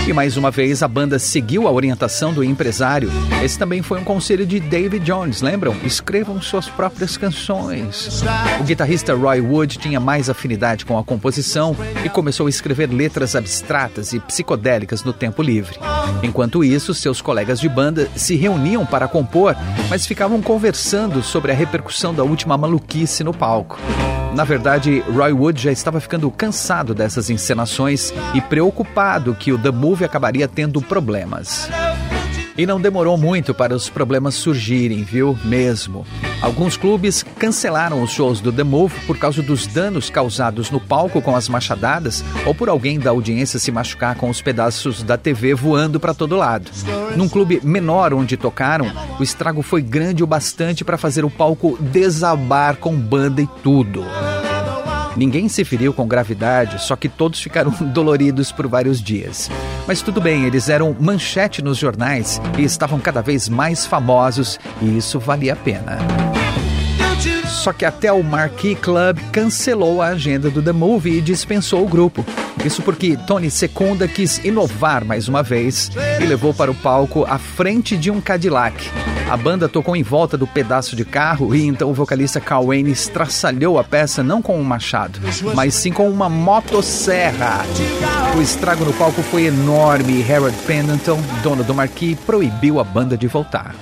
E 0.06 0.12
mais 0.12 0.36
uma 0.36 0.50
vez 0.50 0.82
a 0.82 0.88
banda 0.88 1.18
seguiu 1.18 1.66
a 1.66 1.72
orientação 1.72 2.30
do 2.30 2.44
empresário. 2.44 3.10
Esse 3.42 3.58
também 3.58 3.80
foi 3.80 3.98
um 3.98 4.04
conselho 4.04 4.44
de 4.44 4.60
David 4.60 5.02
Jones, 5.02 5.40
lembram? 5.40 5.74
Escrevam 5.82 6.42
suas 6.42 6.68
próprias 6.68 7.16
canções. 7.16 8.22
O 8.60 8.64
guitarrista 8.64 9.14
Roy 9.14 9.40
Wood 9.40 9.78
tinha 9.78 9.98
mais 9.98 10.28
afinidade 10.28 10.84
com 10.84 10.98
a 10.98 11.04
composição 11.04 11.74
e 12.04 12.10
começou 12.10 12.48
a 12.48 12.50
escrever 12.50 12.92
letras 12.92 13.34
abstratas 13.34 14.12
e 14.12 14.20
psicodélicas 14.20 15.02
no 15.04 15.12
tempo 15.14 15.42
livre. 15.42 15.78
Enquanto 16.22 16.62
isso, 16.62 16.92
seus 16.92 17.22
colegas 17.22 17.58
de 17.58 17.68
banda 17.70 18.06
se 18.14 18.36
reuniam 18.36 18.84
para 18.84 19.08
compor, 19.08 19.56
mas 19.88 20.06
ficavam 20.06 20.42
conversando 20.42 21.22
sobre 21.22 21.50
a 21.50 21.54
repercussão 21.54 22.12
da 22.12 22.22
última 22.22 22.58
maluquice 22.58 23.24
no 23.24 23.32
palco. 23.32 23.78
Na 24.34 24.42
verdade, 24.42 24.98
Roy 25.08 25.32
Wood 25.32 25.62
já 25.62 25.70
estava 25.70 26.00
ficando 26.00 26.28
cansado 26.28 26.92
dessas 26.92 27.30
encenações 27.30 28.12
e 28.34 28.40
preocupado 28.40 29.32
que 29.32 29.52
o 29.52 29.58
The 29.58 29.70
Move 29.70 30.04
acabaria 30.04 30.48
tendo 30.48 30.82
problemas. 30.82 31.68
E 32.56 32.64
não 32.66 32.80
demorou 32.80 33.16
muito 33.16 33.52
para 33.52 33.74
os 33.74 33.88
problemas 33.88 34.34
surgirem, 34.34 35.02
viu? 35.02 35.36
Mesmo. 35.44 36.06
Alguns 36.40 36.76
clubes 36.76 37.24
cancelaram 37.38 38.02
os 38.02 38.10
shows 38.10 38.40
do 38.40 38.52
The 38.52 38.62
Move 38.62 38.94
por 39.06 39.18
causa 39.18 39.42
dos 39.42 39.66
danos 39.66 40.08
causados 40.08 40.70
no 40.70 40.78
palco 40.78 41.20
com 41.20 41.34
as 41.34 41.48
machadadas 41.48 42.24
ou 42.46 42.54
por 42.54 42.68
alguém 42.68 42.98
da 42.98 43.10
audiência 43.10 43.58
se 43.58 43.72
machucar 43.72 44.14
com 44.14 44.30
os 44.30 44.40
pedaços 44.40 45.02
da 45.02 45.16
TV 45.16 45.54
voando 45.54 45.98
para 45.98 46.14
todo 46.14 46.36
lado. 46.36 46.70
Num 47.16 47.28
clube 47.28 47.60
menor 47.64 48.12
onde 48.14 48.36
tocaram, 48.36 48.92
o 49.18 49.22
estrago 49.22 49.62
foi 49.62 49.82
grande 49.82 50.22
o 50.22 50.26
bastante 50.26 50.84
para 50.84 50.98
fazer 50.98 51.24
o 51.24 51.30
palco 51.30 51.76
desabar 51.80 52.76
com 52.76 52.94
banda 52.94 53.42
e 53.42 53.48
tudo. 53.62 54.04
Ninguém 55.16 55.48
se 55.48 55.64
feriu 55.64 55.92
com 55.92 56.06
gravidade, 56.06 56.82
só 56.82 56.96
que 56.96 57.08
todos 57.08 57.40
ficaram 57.40 57.70
doloridos 57.92 58.50
por 58.50 58.66
vários 58.66 59.00
dias. 59.00 59.50
Mas 59.86 60.02
tudo 60.02 60.20
bem, 60.20 60.44
eles 60.44 60.68
eram 60.68 60.96
manchete 60.98 61.62
nos 61.62 61.78
jornais 61.78 62.40
e 62.58 62.62
estavam 62.62 62.98
cada 62.98 63.22
vez 63.22 63.48
mais 63.48 63.86
famosos 63.86 64.58
e 64.80 64.96
isso 64.96 65.18
valia 65.20 65.52
a 65.52 65.56
pena. 65.56 66.33
Só 67.54 67.72
que 67.72 67.84
até 67.84 68.12
o 68.12 68.22
Marquee 68.22 68.74
Club 68.74 69.18
cancelou 69.32 70.02
a 70.02 70.08
agenda 70.08 70.50
do 70.50 70.60
The 70.60 70.72
Movie 70.72 71.18
e 71.18 71.20
dispensou 71.22 71.82
o 71.82 71.88
grupo. 71.88 72.24
Isso 72.64 72.82
porque 72.82 73.16
Tony 73.26 73.50
Secunda 73.50 74.06
quis 74.06 74.38
inovar 74.44 75.04
mais 75.04 75.28
uma 75.28 75.42
vez 75.42 75.90
e 76.20 76.26
levou 76.26 76.52
para 76.52 76.70
o 76.70 76.74
palco 76.74 77.24
a 77.26 77.38
frente 77.38 77.96
de 77.96 78.10
um 78.10 78.20
Cadillac. 78.20 78.90
A 79.30 79.36
banda 79.36 79.68
tocou 79.68 79.96
em 79.96 80.02
volta 80.02 80.36
do 80.36 80.46
pedaço 80.46 80.94
de 80.94 81.04
carro 81.04 81.54
e 81.54 81.64
então 81.64 81.90
o 81.90 81.94
vocalista 81.94 82.40
Carl 82.40 82.66
Wayne 82.66 82.90
estraçalhou 82.90 83.78
a 83.78 83.84
peça 83.84 84.22
não 84.22 84.42
com 84.42 84.58
um 84.60 84.64
machado, 84.64 85.18
mas 85.54 85.74
sim 85.74 85.92
com 85.92 86.10
uma 86.10 86.28
motosserra. 86.28 87.64
O 88.36 88.42
estrago 88.42 88.84
no 88.84 88.92
palco 88.92 89.22
foi 89.22 89.46
enorme 89.46 90.20
e 90.20 90.32
Harold 90.32 90.56
Pendleton, 90.66 91.20
dono 91.42 91.64
do 91.64 91.74
Marquis, 91.74 92.18
proibiu 92.26 92.78
a 92.78 92.84
banda 92.84 93.16
de 93.16 93.26
voltar. 93.26 93.74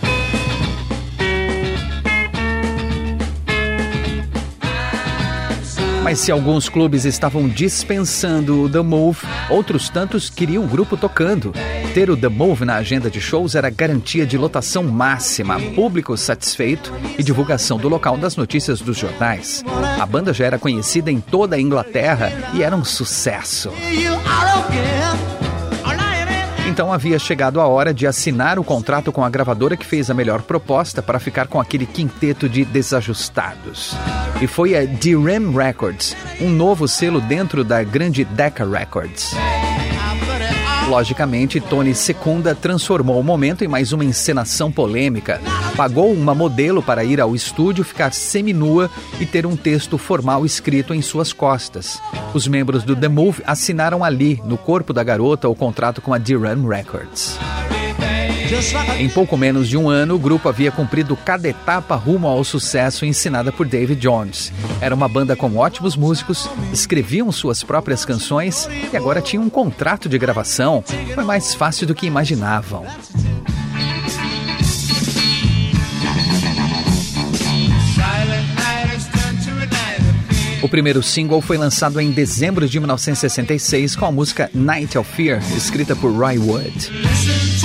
Mas 6.03 6.19
se 6.19 6.33
alguns 6.33 6.69
clubes 6.69 7.05
estavam 7.05 7.49
dispensando 7.49 8.63
o 8.63 8.69
The 8.69 8.81
Move, 8.81 9.21
outros 9.49 9.89
tantos 9.89 10.29
queriam 10.29 10.65
o 10.65 10.67
grupo 10.67 10.97
tocando. 10.97 11.53
Ter 11.95 12.11
o 12.11 12.17
The 12.17 12.29
Move 12.29 12.65
na 12.65 12.77
agenda 12.77 13.09
de 13.09 13.21
shows 13.21 13.55
era 13.55 13.71
garantia 13.71 14.27
de 14.27 14.37
lotação 14.37 14.83
máxima, 14.83 15.61
público 15.75 16.17
satisfeito 16.17 16.93
e 17.17 17.23
divulgação 17.23 17.79
do 17.79 17.89
local 17.89 18.17
das 18.17 18.37
notícias 18.37 18.81
dos 18.81 18.97
jornais. 18.97 19.65
A 20.01 20.05
banda 20.05 20.35
já 20.35 20.45
era 20.45 20.59
conhecida 20.59 21.11
em 21.11 21.21
toda 21.21 21.55
a 21.55 21.61
Inglaterra 21.61 22.33
e 22.53 22.63
era 22.63 22.75
um 22.75 22.85
sucesso. 22.85 23.71
Então 26.67 26.93
havia 26.93 27.19
chegado 27.19 27.61
a 27.61 27.67
hora 27.67 27.93
de 27.93 28.07
assinar 28.07 28.59
o 28.59 28.65
contrato 28.65 29.11
com 29.11 29.25
a 29.25 29.31
gravadora 29.31 29.77
que 29.77 29.85
fez 29.85 30.11
a 30.11 30.15
melhor 30.15 30.43
proposta 30.43 31.03
para 31.03 31.19
ficar 31.19 31.49
com 31.49 31.61
aquele 31.61 31.85
quinteto 31.85 32.49
de 32.49 32.65
desajustados. 32.65 33.95
E 34.41 34.47
foi 34.47 34.77
a 34.77 34.85
D-Ram 34.85 35.53
Records, 35.53 36.17
um 36.41 36.49
novo 36.49 36.87
selo 36.87 37.21
dentro 37.21 37.65
da 37.65 37.83
grande 37.83 38.25
Decca 38.25 38.65
Records. 38.65 39.35
Logicamente, 40.93 41.59
Tony 41.59 41.95
Secunda 41.95 42.55
transformou 42.55 43.19
o 43.19 43.25
momento 43.25 43.65
em 43.65 43.67
mais 43.67 43.95
uma 43.95 44.05
encenação 44.05 44.71
polêmica. 44.71 45.41
Pagou 45.75 46.13
uma 46.13 46.35
modelo 46.35 46.83
para 46.83 47.03
ir 47.03 47.19
ao 47.19 47.35
estúdio, 47.35 47.83
ficar 47.83 48.13
seminua 48.13 48.91
e 49.19 49.25
ter 49.25 49.47
um 49.47 49.57
texto 49.57 49.97
formal 49.97 50.45
escrito 50.45 50.93
em 50.93 51.01
suas 51.01 51.33
costas. 51.33 51.99
Os 52.35 52.47
membros 52.47 52.85
do 52.85 52.95
The 52.95 53.09
Move 53.09 53.43
assinaram 53.47 54.05
ali, 54.05 54.39
no 54.45 54.59
corpo 54.59 54.93
da 54.93 55.03
garota, 55.03 55.49
o 55.49 55.55
contrato 55.55 56.03
com 56.03 56.13
a 56.13 56.19
D-Run 56.19 56.69
Records. 56.69 57.39
Em 58.99 59.09
pouco 59.09 59.35
menos 59.35 59.67
de 59.67 59.79
um 59.79 59.89
ano, 59.89 60.15
o 60.15 60.19
grupo 60.19 60.47
havia 60.47 60.71
cumprido 60.71 61.17
cada 61.17 61.49
etapa 61.49 61.95
rumo 61.95 62.29
ao 62.29 62.45
sucesso 62.45 63.07
ensinada 63.07 63.51
por 63.51 63.67
David 63.67 63.99
Jones. 63.99 64.53
Era 64.79 64.95
uma 64.95 65.09
banda 65.09 65.35
com 65.35 65.57
ótimos 65.57 65.97
músicos, 65.97 66.49
escreviam 66.71 67.33
suas 67.33 67.63
próprias 67.63 68.05
canções 68.05 68.69
e 68.93 68.97
agora 68.97 69.23
tinham 69.23 69.45
um 69.45 69.49
contrato 69.49 70.07
de 70.07 70.19
gravação. 70.19 70.85
Foi 71.15 71.25
mais 71.25 71.55
fácil 71.55 71.87
do 71.87 71.95
que 71.95 72.07
imaginavam. 72.07 72.85
O 80.63 80.69
primeiro 80.69 81.03
single 81.03 81.41
foi 81.41 81.57
lançado 81.57 81.99
em 82.01 82.11
dezembro 82.11 82.69
de 82.69 82.79
1966 82.79 83.97
com 83.97 84.05
a 84.05 84.13
música 84.13 84.51
Night 84.53 84.97
of 84.99 85.11
Fear, 85.11 85.43
escrita 85.57 85.97
por 85.97 86.13
Roy 86.13 86.39
Wood. 86.39 87.62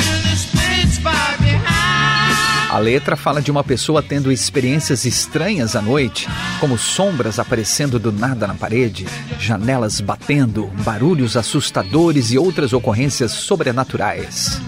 A 2.77 2.79
letra 2.79 3.15
fala 3.15 3.41
de 3.41 3.49
uma 3.49 3.63
pessoa 3.63 4.03
tendo 4.03 4.31
experiências 4.31 5.03
estranhas 5.03 5.75
à 5.75 5.81
noite, 5.81 6.27
como 6.59 6.77
sombras 6.77 7.39
aparecendo 7.39 7.97
do 7.97 8.11
nada 8.11 8.45
na 8.45 8.53
parede, 8.53 9.07
janelas 9.39 9.99
batendo, 9.99 10.67
barulhos 10.85 11.35
assustadores 11.35 12.31
e 12.31 12.37
outras 12.37 12.73
ocorrências 12.73 13.31
sobrenaturais. 13.31 14.61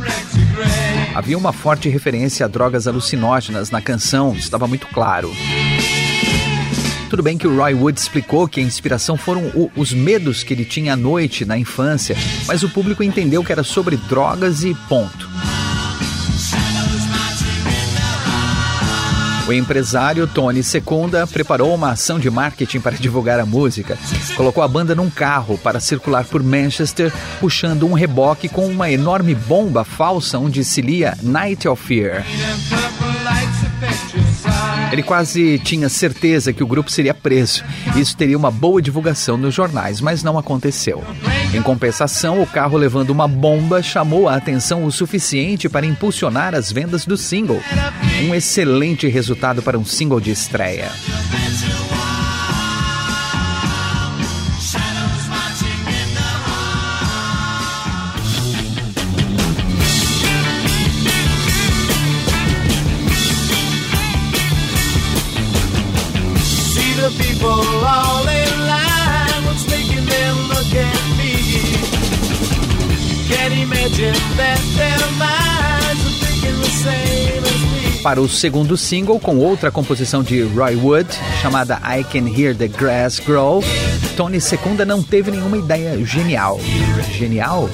Havia 1.13 1.37
uma 1.37 1.53
forte 1.53 1.87
referência 1.87 2.47
a 2.47 2.49
drogas 2.49 2.87
alucinógenas 2.87 3.69
na 3.69 3.79
canção, 3.79 4.33
estava 4.33 4.65
muito 4.65 4.87
claro. 4.87 5.31
Tudo 7.11 7.21
bem 7.21 7.37
que 7.37 7.45
o 7.45 7.55
Roy 7.55 7.75
Wood 7.75 7.99
explicou 7.99 8.47
que 8.47 8.59
a 8.59 8.63
inspiração 8.63 9.17
foram 9.17 9.51
o, 9.53 9.69
os 9.75 9.93
medos 9.93 10.41
que 10.41 10.51
ele 10.51 10.65
tinha 10.65 10.93
à 10.93 10.97
noite, 10.97 11.45
na 11.45 11.59
infância, 11.59 12.17
mas 12.47 12.63
o 12.63 12.69
público 12.69 13.03
entendeu 13.03 13.43
que 13.43 13.51
era 13.51 13.63
sobre 13.63 13.97
drogas 13.97 14.63
e 14.63 14.73
ponto. 14.87 15.29
O 19.49 19.53
empresário 19.53 20.27
Tony 20.27 20.61
Secunda 20.61 21.25
preparou 21.25 21.73
uma 21.73 21.93
ação 21.93 22.19
de 22.19 22.29
marketing 22.29 22.79
para 22.79 22.95
divulgar 22.95 23.39
a 23.39 23.47
música. 23.47 23.97
Colocou 24.37 24.61
a 24.61 24.67
banda 24.67 24.93
num 24.93 25.09
carro 25.09 25.57
para 25.57 25.79
circular 25.79 26.23
por 26.23 26.43
Manchester, 26.43 27.11
puxando 27.39 27.87
um 27.87 27.93
reboque 27.93 28.47
com 28.47 28.67
uma 28.67 28.91
enorme 28.91 29.33
bomba 29.33 29.83
falsa 29.83 30.37
onde 30.37 30.63
se 30.63 30.81
lia 30.81 31.17
Night 31.23 31.67
of 31.67 31.83
Fear. 31.83 32.23
Ele 34.91 35.03
quase 35.03 35.59
tinha 35.59 35.87
certeza 35.87 36.51
que 36.51 36.63
o 36.63 36.67
grupo 36.67 36.91
seria 36.91 37.13
preso. 37.13 37.63
Isso 37.95 38.17
teria 38.17 38.37
uma 38.37 38.49
boa 38.49 38.81
divulgação 38.81 39.37
nos 39.37 39.53
jornais, 39.53 40.01
mas 40.01 40.23
não 40.23 40.37
aconteceu. 40.37 41.03
Em 41.53 41.61
compensação, 41.61 42.41
o 42.41 42.47
carro 42.47 42.77
levando 42.77 43.11
uma 43.11 43.27
bomba 43.27 43.81
chamou 43.83 44.27
a 44.27 44.35
atenção 44.35 44.83
o 44.83 44.91
suficiente 44.91 45.69
para 45.69 45.85
impulsionar 45.85 46.55
as 46.55 46.71
vendas 46.71 47.05
do 47.05 47.17
single. 47.17 47.61
Um 48.27 48.33
excelente 48.33 49.07
resultado 49.07 49.61
para 49.61 49.77
um 49.77 49.85
single 49.85 50.19
de 50.19 50.31
estreia. 50.31 50.91
Para 78.09 78.21
o 78.21 78.27
segundo 78.27 78.75
single, 78.75 79.19
com 79.19 79.37
outra 79.37 79.69
composição 79.69 80.23
de 80.23 80.41
Roy 80.41 80.75
Wood, 80.75 81.07
chamada 81.43 81.79
I 81.85 82.03
Can 82.03 82.27
Hear 82.27 82.55
the 82.55 82.67
Grass 82.67 83.19
Grow, 83.19 83.63
Tony 84.17 84.41
Secunda 84.41 84.83
não 84.83 85.03
teve 85.03 85.29
nenhuma 85.29 85.55
ideia 85.55 86.03
genial. 86.03 86.59
Genial? 87.11 87.69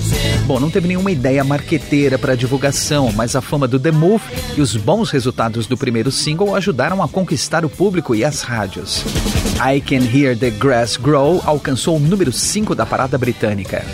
Bom, 0.46 0.60
não 0.60 0.70
teve 0.70 0.90
nenhuma 0.90 1.10
ideia 1.10 1.42
marqueteira 1.42 2.20
para 2.20 2.36
divulgação, 2.36 3.14
mas 3.14 3.34
a 3.34 3.40
fama 3.40 3.66
do 3.66 3.80
The 3.80 3.94
Move 3.94 4.26
e 4.58 4.62
os 4.62 4.76
bons 4.76 5.10
resultados 5.10 5.68
do 5.68 5.78
primeiro 5.78 6.12
single 6.12 6.54
ajudaram 6.54 7.02
a 7.02 7.08
conquistar 7.08 7.64
o 7.64 7.70
público 7.70 8.14
e 8.14 8.26
as 8.26 8.42
rádios. 8.42 9.06
I 9.66 9.80
Can 9.80 10.04
Hear 10.04 10.38
the 10.38 10.50
Grass 10.50 10.98
Grow 10.98 11.42
alcançou 11.46 11.96
o 11.96 12.00
número 12.00 12.34
5 12.34 12.76
da 12.76 12.86
parada 12.86 13.18
britânica. 13.18 13.86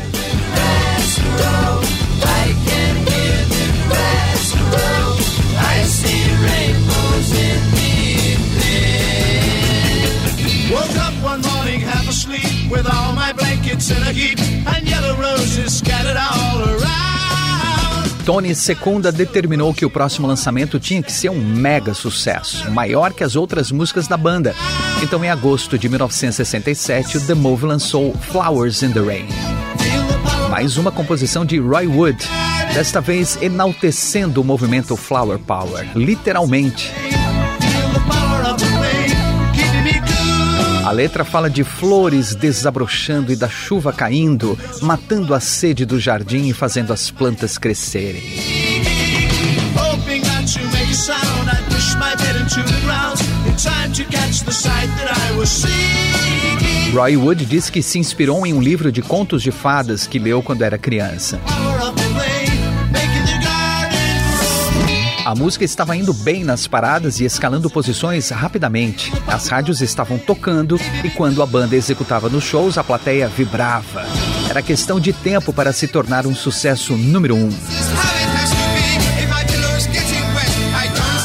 In 13.92 14.04
a 14.04 14.12
heap 14.12 14.40
and 14.68 14.88
yellow 14.88 15.16
roses 15.16 15.78
scattered 15.78 16.18
all 16.18 16.60
around. 16.60 16.92
Tony 18.26 18.54
Secunda 18.56 19.12
determinou 19.12 19.74
que 19.74 19.86
o 19.86 19.90
próximo 19.90 20.28
lançamento 20.28 20.80
tinha 20.80 21.02
que 21.02 21.12
ser 21.12 21.30
um 21.30 21.44
mega 21.44 21.94
sucesso, 21.94 22.70
maior 22.72 23.14
que 23.14 23.24
as 23.24 23.36
outras 23.36 23.72
músicas 23.72 24.08
da 24.08 24.16
banda. 24.16 24.56
Então, 25.02 25.24
em 25.26 25.30
agosto 25.30 25.78
de 25.78 25.90
1967, 25.90 27.18
o 27.18 27.22
The 27.22 27.34
Move 27.34 27.66
lançou 27.66 28.14
Flowers 28.32 28.84
in 28.84 28.92
the 28.92 29.00
Rain. 29.00 29.28
Mais 30.50 30.78
uma 30.78 30.92
composição 30.92 31.44
de 31.46 31.58
Roy 31.58 31.88
Wood, 31.88 32.24
desta 32.74 33.02
vez 33.02 33.38
enaltecendo 33.42 34.42
o 34.42 34.44
movimento 34.44 34.96
Flower 34.96 35.40
Power, 35.40 35.90
literalmente. 35.96 36.92
A 40.92 40.94
letra 40.94 41.24
fala 41.24 41.50
de 41.50 41.64
flores 41.64 42.36
desabrochando 42.36 43.32
e 43.32 43.36
da 43.38 43.48
chuva 43.48 43.94
caindo, 43.94 44.60
matando 44.82 45.34
a 45.34 45.40
sede 45.40 45.86
do 45.86 45.98
jardim 45.98 46.50
e 46.50 46.54
fazendo 46.54 46.92
as 46.92 47.10
plantas 47.10 47.58
crescerem. 47.58 48.22
Roy 56.94 57.16
Wood 57.16 57.46
diz 57.46 57.70
que 57.70 57.82
se 57.82 57.98
inspirou 57.98 58.46
em 58.46 58.52
um 58.52 58.62
livro 58.62 58.92
de 58.92 59.02
contos 59.02 59.42
de 59.42 59.50
fadas 59.50 60.06
que 60.06 60.20
leu 60.20 60.44
quando 60.44 60.62
era 60.62 60.78
criança. 60.78 61.40
A 65.24 65.36
música 65.36 65.64
estava 65.64 65.96
indo 65.96 66.14
bem 66.14 66.44
nas 66.44 66.66
paradas 66.66 67.20
e 67.20 67.26
escalando 67.26 67.70
posições 67.70 68.30
rapidamente. 68.30 69.14
As 69.28 69.48
rádios 69.48 69.80
estavam 69.80 70.18
tocando 70.18 70.80
e 71.04 71.10
quando 71.12 71.44
a 71.44 71.46
banda 71.46 71.76
executava 71.76 72.28
nos 72.28 72.44
shows, 72.44 72.78
a 72.78 72.84
plateia 72.84 73.28
vibrava. 73.28 74.04
Era 74.50 74.64
questão 74.64 75.00
de 75.00 75.14
tempo 75.14 75.54
para 75.54 75.72
se 75.72 75.88
tornar 75.88 76.26
um 76.26 76.34
sucesso 76.34 76.98
número 76.98 77.36
um. 77.36 77.50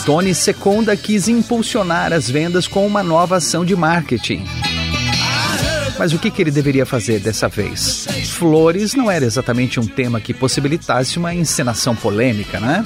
Tony 0.04 0.34
Secunda 0.34 0.94
quis 0.94 1.26
impulsionar 1.26 2.12
as 2.12 2.30
vendas 2.30 2.68
com 2.68 2.86
uma 2.86 3.02
nova 3.02 3.36
ação 3.36 3.64
de 3.64 3.74
marketing. 3.74 4.44
Mas 5.98 6.12
o 6.12 6.18
que, 6.18 6.30
que 6.30 6.42
ele 6.42 6.50
deveria 6.50 6.84
fazer 6.84 7.18
dessa 7.18 7.48
vez? 7.48 8.06
Flores 8.28 8.94
não 8.94 9.10
era 9.10 9.24
exatamente 9.24 9.80
um 9.80 9.86
tema 9.86 10.20
que 10.20 10.34
possibilitasse 10.34 11.18
uma 11.18 11.34
encenação 11.34 11.96
polêmica, 11.96 12.60
né? 12.60 12.84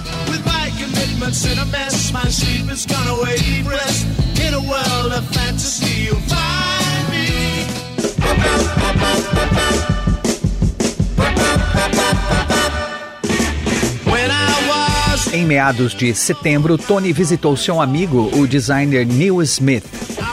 Em 15.33 15.47
meados 15.47 15.95
de 15.95 16.13
setembro, 16.13 16.77
Tony 16.77 17.13
visitou 17.13 17.57
seu 17.57 17.81
amigo, 17.81 18.29
o 18.35 18.49
designer 18.49 19.07
Neil 19.07 19.41
Smith. 19.43 19.85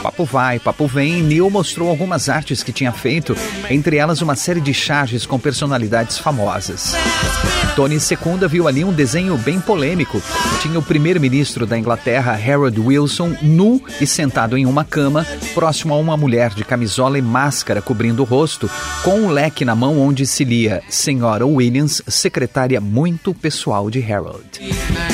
Papo 0.02 0.24
vai, 0.24 0.58
papo 0.58 0.88
vem, 0.88 1.22
Neil 1.22 1.48
mostrou 1.48 1.88
algumas 1.88 2.28
artes 2.28 2.64
que 2.64 2.72
tinha 2.72 2.90
feito, 2.90 3.36
entre 3.70 3.96
elas 3.96 4.20
uma 4.20 4.34
série 4.34 4.60
de 4.60 4.74
charges 4.74 5.24
com 5.24 5.38
personalidades 5.38 6.18
famosas. 6.18 6.94
Tony 7.78 8.00
Secunda 8.00 8.48
viu 8.48 8.66
ali 8.66 8.82
um 8.82 8.92
desenho 8.92 9.38
bem 9.38 9.60
polêmico. 9.60 10.20
Tinha 10.60 10.80
o 10.80 10.82
primeiro-ministro 10.82 11.64
da 11.64 11.78
Inglaterra, 11.78 12.32
Harold 12.32 12.80
Wilson, 12.80 13.36
nu 13.40 13.80
e 14.00 14.06
sentado 14.06 14.58
em 14.58 14.66
uma 14.66 14.84
cama, 14.84 15.24
próximo 15.54 15.94
a 15.94 15.96
uma 15.96 16.16
mulher 16.16 16.52
de 16.54 16.64
camisola 16.64 17.20
e 17.20 17.22
máscara 17.22 17.80
cobrindo 17.80 18.22
o 18.22 18.24
rosto, 18.24 18.68
com 19.04 19.20
um 19.20 19.30
leque 19.30 19.64
na 19.64 19.76
mão 19.76 19.96
onde 19.96 20.26
se 20.26 20.42
lia 20.42 20.82
Senhora 20.88 21.46
Williams, 21.46 22.02
secretária 22.08 22.80
muito 22.80 23.32
pessoal 23.32 23.88
de 23.88 24.02
Harold. 24.02 24.58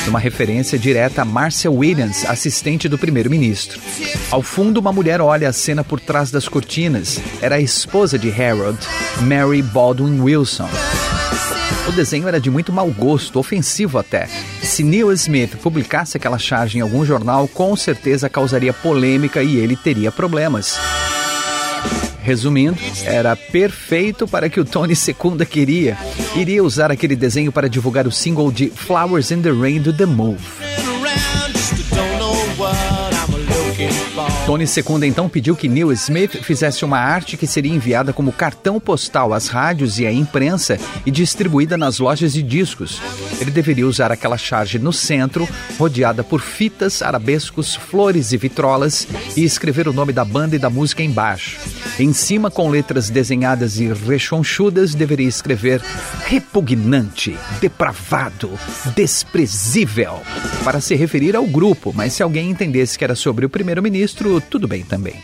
Uma 0.09 0.19
referência 0.19 0.79
direta 0.79 1.21
a 1.21 1.25
Marcia 1.27 1.71
Williams, 1.71 2.25
assistente 2.25 2.89
do 2.89 2.97
primeiro-ministro. 2.97 3.79
Ao 4.31 4.41
fundo, 4.41 4.81
uma 4.81 4.91
mulher 4.91 5.21
olha 5.21 5.51
a 5.51 5.53
cena 5.53 5.85
por 5.85 6.01
trás 6.01 6.31
das 6.31 6.49
cortinas. 6.49 7.21
Era 7.43 7.57
a 7.57 7.61
esposa 7.61 8.19
de 8.19 8.31
Harold, 8.31 8.79
Mary 9.21 9.61
Baldwin 9.61 10.19
Wilson. 10.19 10.71
O 11.87 11.93
desenho 11.93 12.27
era 12.27 12.41
de 12.41 12.51
muito 12.51 12.73
mau 12.73 12.91
gosto, 12.91 13.39
ofensivo 13.39 13.99
até. 13.99 14.27
Se 14.63 14.83
Neil 14.83 15.13
Smith 15.13 15.57
publicasse 15.57 16.17
aquela 16.17 16.39
charge 16.39 16.79
em 16.79 16.81
algum 16.81 17.05
jornal, 17.05 17.47
com 17.47 17.77
certeza 17.77 18.29
causaria 18.29 18.73
polêmica 18.73 19.43
e 19.43 19.57
ele 19.57 19.77
teria 19.77 20.11
problemas. 20.11 20.79
Resumindo, 22.23 22.79
era 23.05 23.37
perfeito 23.37 24.27
para 24.27 24.49
que 24.49 24.59
o 24.59 24.65
Tony 24.65 24.97
Secunda 24.97 25.45
queria. 25.45 25.99
Iria 26.35 26.65
usar 26.65 26.91
aquele 26.91 27.15
desenho 27.15 27.53
para 27.53 27.69
divulgar 27.69 28.07
o 28.07 28.13
single 28.13 28.51
de 28.51 28.71
Flowers 28.71 29.31
in 29.31 29.43
the 29.43 29.51
Rain 29.51 29.83
do 29.83 29.93
The 29.93 30.07
Move. 30.07 30.64
Tony 34.47 34.67
Secunda 34.67 35.07
então 35.07 35.27
pediu 35.27 35.57
que 35.57 35.69
Neil 35.69 35.91
Smith 35.93 36.43
fizesse 36.43 36.85
uma 36.85 36.99
arte 36.99 37.35
que 37.35 37.47
seria 37.47 37.73
enviada 37.73 38.13
como 38.13 38.31
cartão 38.31 38.79
postal 38.79 39.33
às 39.33 39.49
rádios 39.49 39.99
e 39.99 40.07
à 40.07 40.13
imprensa 40.13 40.79
e 41.07 41.11
distribuída 41.11 41.79
nas 41.79 41.99
lojas 41.99 42.35
de 42.35 42.43
discos. 42.43 43.01
Ele 43.41 43.51
deveria 43.51 43.87
usar 43.87 44.13
aquela 44.13 44.37
charge 44.37 44.79
no 44.79 44.93
centro, 44.93 45.49
rodeada 45.79 46.23
por 46.23 46.43
fitas, 46.43 47.01
arabescos, 47.01 47.75
flores 47.75 48.33
e 48.33 48.37
vitrolas, 48.37 49.09
e 49.35 49.43
escrever 49.43 49.89
o 49.89 49.95
nome 49.95 50.13
da 50.13 50.27
banda 50.27 50.57
e 50.57 50.59
da 50.59 50.69
música 50.69 51.03
embaixo. 51.03 51.59
Em 51.99 52.13
cima, 52.13 52.51
com 52.51 52.69
letras 52.69 53.09
desenhadas 53.09 53.79
e 53.79 53.93
rechonchudas, 53.93 54.95
deveria 54.95 55.29
escrever 55.29 55.81
repugnante, 56.27 57.37
depravado, 57.61 58.51
desprezível, 58.95 60.21
para 60.65 60.81
se 60.81 60.95
referir 60.95 61.35
ao 61.35 61.47
grupo, 61.47 61.93
mas 61.95 62.13
se 62.13 62.23
alguém 62.23 62.51
entendesse 62.51 62.99
que 62.99 63.05
era 63.05 63.15
sobre 63.15 63.47
o 63.47 63.51
primeiro-ministro, 63.51 64.43
tudo 64.45 64.69
bem 64.69 64.83
também. 64.83 65.23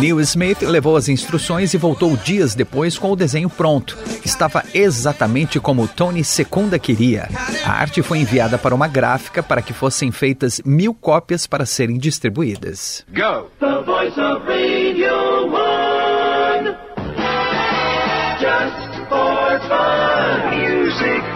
Neil 0.00 0.20
Smith 0.20 0.60
levou 0.60 0.96
as 0.96 1.08
instruções 1.08 1.72
e 1.72 1.78
voltou 1.78 2.16
dias 2.16 2.54
depois 2.54 2.98
com 2.98 3.10
o 3.12 3.16
desenho 3.16 3.48
pronto. 3.48 3.96
Estava 4.24 4.62
exatamente 4.74 5.58
como 5.58 5.88
Tony 5.88 6.22
Secunda 6.22 6.78
queria. 6.78 7.28
A 7.64 7.72
arte 7.72 8.02
foi 8.02 8.18
enviada 8.18 8.58
para 8.58 8.74
uma 8.74 8.86
gráfica 8.86 9.42
para 9.42 9.62
que 9.62 9.72
fossem 9.72 10.10
feitas 10.10 10.60
mil 10.64 10.92
cópias 10.92 11.46
para 11.46 11.64
serem 11.64 11.96
distribuídas. 11.96 13.04
Go! 13.08 13.50
The 13.60 13.82
voice 13.86 14.20
of 14.20 14.46
Radio 14.46 15.46
One. 15.46 16.76
Just 18.40 19.08
for 19.08 19.60
fun. 19.68 20.04
Music 20.50 21.34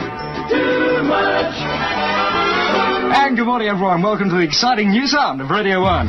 much. 0.51 0.88
And 3.11 3.37
good 3.37 3.47
morning, 3.47 3.68
everyone. 3.68 4.03
Welcome 4.03 4.29
to 4.31 4.37
the 4.37 4.42
exciting 4.42 4.90
new 4.90 5.07
sound 5.07 5.40
of 5.40 5.51
Radio 5.51 5.83
1. 5.83 6.09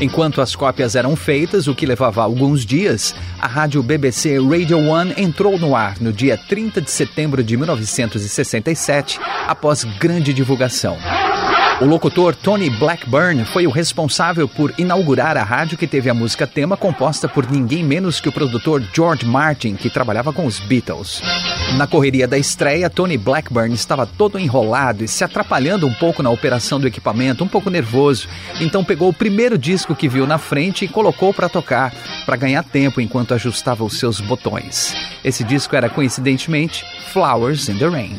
Enquanto 0.00 0.40
as 0.40 0.54
cópias 0.54 0.94
eram 0.94 1.16
feitas, 1.16 1.66
o 1.66 1.74
que 1.74 1.86
levava 1.86 2.22
alguns 2.22 2.64
dias, 2.64 3.14
a 3.40 3.46
rádio 3.46 3.82
BBC 3.82 4.38
Radio 4.38 4.78
One 4.78 5.12
entrou 5.16 5.58
no 5.58 5.74
ar 5.74 6.00
no 6.00 6.12
dia 6.12 6.36
30 6.36 6.80
de 6.80 6.90
setembro 6.90 7.42
de 7.42 7.56
1967, 7.56 9.18
após 9.46 9.84
grande 9.84 10.32
divulgação. 10.32 10.96
O 11.80 11.84
locutor 11.84 12.34
Tony 12.34 12.68
Blackburn 12.68 13.44
foi 13.44 13.64
o 13.64 13.70
responsável 13.70 14.48
por 14.48 14.74
inaugurar 14.76 15.36
a 15.36 15.44
rádio 15.44 15.78
que 15.78 15.86
teve 15.86 16.10
a 16.10 16.14
música 16.14 16.44
tema 16.44 16.76
composta 16.76 17.28
por 17.28 17.48
ninguém 17.48 17.84
menos 17.84 18.20
que 18.20 18.28
o 18.28 18.32
produtor 18.32 18.82
George 18.92 19.24
Martin, 19.24 19.76
que 19.76 19.88
trabalhava 19.88 20.32
com 20.32 20.44
os 20.44 20.58
Beatles. 20.58 21.22
Na 21.76 21.86
correria 21.86 22.26
da 22.26 22.36
estreia, 22.36 22.90
Tony 22.90 23.16
Blackburn 23.16 23.72
estava 23.72 24.06
todo 24.06 24.40
enrolado 24.40 25.04
e 25.04 25.08
se 25.08 25.22
atrapalhando 25.22 25.86
um 25.86 25.94
pouco 25.94 26.20
na 26.20 26.30
operação 26.30 26.80
do 26.80 26.88
equipamento, 26.88 27.44
um 27.44 27.48
pouco 27.48 27.70
nervoso. 27.70 28.26
Então 28.60 28.82
pegou 28.82 29.10
o 29.10 29.14
primeiro 29.14 29.56
disco 29.56 29.94
que 29.94 30.08
viu 30.08 30.26
na 30.26 30.36
frente 30.36 30.84
e 30.84 30.88
colocou 30.88 31.32
para 31.32 31.48
tocar, 31.48 31.94
para 32.26 32.36
ganhar 32.36 32.64
tempo 32.64 33.00
enquanto 33.00 33.34
ajustava 33.34 33.84
os 33.84 34.00
seus 34.00 34.20
botões. 34.20 34.96
Esse 35.22 35.44
disco 35.44 35.76
era 35.76 35.88
coincidentemente 35.88 36.84
Flowers 37.12 37.68
in 37.68 37.78
the 37.78 37.86
Rain. 37.86 38.18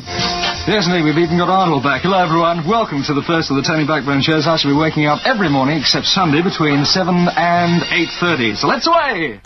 Yes, 0.67 0.85
indeed, 0.85 1.03
we've 1.03 1.17
even 1.17 1.37
got 1.37 1.49
Arnold 1.49 1.83
back. 1.83 2.03
Hello, 2.03 2.19
everyone. 2.19 2.67
Welcome 2.67 3.01
to 3.03 3.13
the 3.13 3.23
first 3.23 3.49
of 3.49 3.55
the 3.55 3.63
Tony 3.63 3.85
Blackburn 3.85 4.21
shows. 4.21 4.45
I 4.45 4.55
shall 4.57 4.69
be 4.69 4.77
waking 4.77 5.07
up 5.07 5.19
every 5.25 5.49
morning 5.49 5.79
except 5.79 6.05
Sunday 6.05 6.41
between 6.43 6.85
7 6.85 7.15
and 7.15 7.81
8.30. 7.83 8.57
So 8.57 8.67
let's 8.67 8.85
away! 8.85 9.41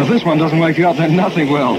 If 0.00 0.08
this 0.08 0.24
one 0.24 0.38
doesn't 0.38 0.58
wake 0.58 0.78
you 0.78 0.88
up, 0.88 0.96
then 0.96 1.14
nothing 1.14 1.52
will. 1.52 1.76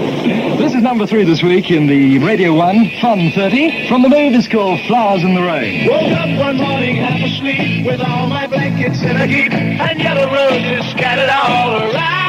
This 0.56 0.74
is 0.74 0.82
number 0.82 1.06
three 1.06 1.24
this 1.24 1.42
week 1.42 1.70
in 1.70 1.86
the 1.86 2.18
Radio 2.20 2.54
1 2.54 3.00
Fun 3.02 3.32
30 3.34 3.88
from 3.88 4.02
the 4.02 4.08
movie 4.08 4.48
called 4.48 4.80
Flowers 4.86 5.22
in 5.24 5.34
the 5.34 5.42
Rain. 5.42 5.88
Woke 5.90 6.12
up 6.16 6.38
one 6.38 6.56
morning 6.56 6.96
half 6.96 7.20
asleep 7.20 7.84
with 7.84 8.00
all 8.00 8.28
my 8.28 8.46
blankets 8.46 9.02
in 9.02 9.16
a 9.16 9.26
heap 9.26 9.52
and 9.52 10.00
yellow 10.00 10.32
roses 10.32 10.88
scattered 10.92 11.28
all 11.28 11.92
around 11.92 12.21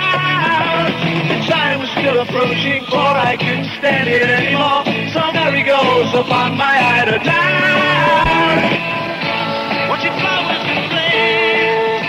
still 2.04 2.20
approaching, 2.20 2.84
for 2.88 2.98
I 2.98 3.38
couldn't 3.38 3.64
stand 3.80 4.10
it 4.10 4.24
anymore. 4.24 4.84
So 5.14 5.22
there 5.32 5.56
he 5.56 5.64
goes 5.64 6.14
upon 6.14 6.58
my 6.58 6.76
eider 7.00 7.18
down. 7.24 8.60
Watching 9.88 10.12
flowers 10.20 10.68
in 10.68 10.90
flame. 10.90 12.04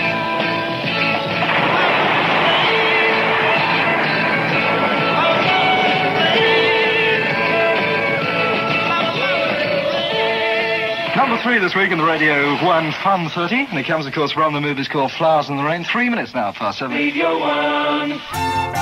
Number 11.15 11.41
three 11.41 11.59
this 11.59 11.73
week 11.73 11.91
in 11.91 11.99
the 11.99 12.03
Radio 12.03 12.61
1 12.65 12.91
Fun 13.01 13.29
30, 13.29 13.67
and 13.69 13.79
it 13.79 13.85
comes, 13.85 14.05
of 14.05 14.11
course, 14.11 14.33
from 14.33 14.53
the 14.53 14.59
movies 14.59 14.89
called 14.89 15.13
Flowers 15.13 15.47
in 15.47 15.55
the 15.55 15.63
Rain. 15.63 15.85
Three 15.85 16.09
minutes 16.09 16.33
now 16.33 16.51
past 16.51 16.79
seven. 16.79 16.97
Radio 16.97 17.39
1. 17.39 18.74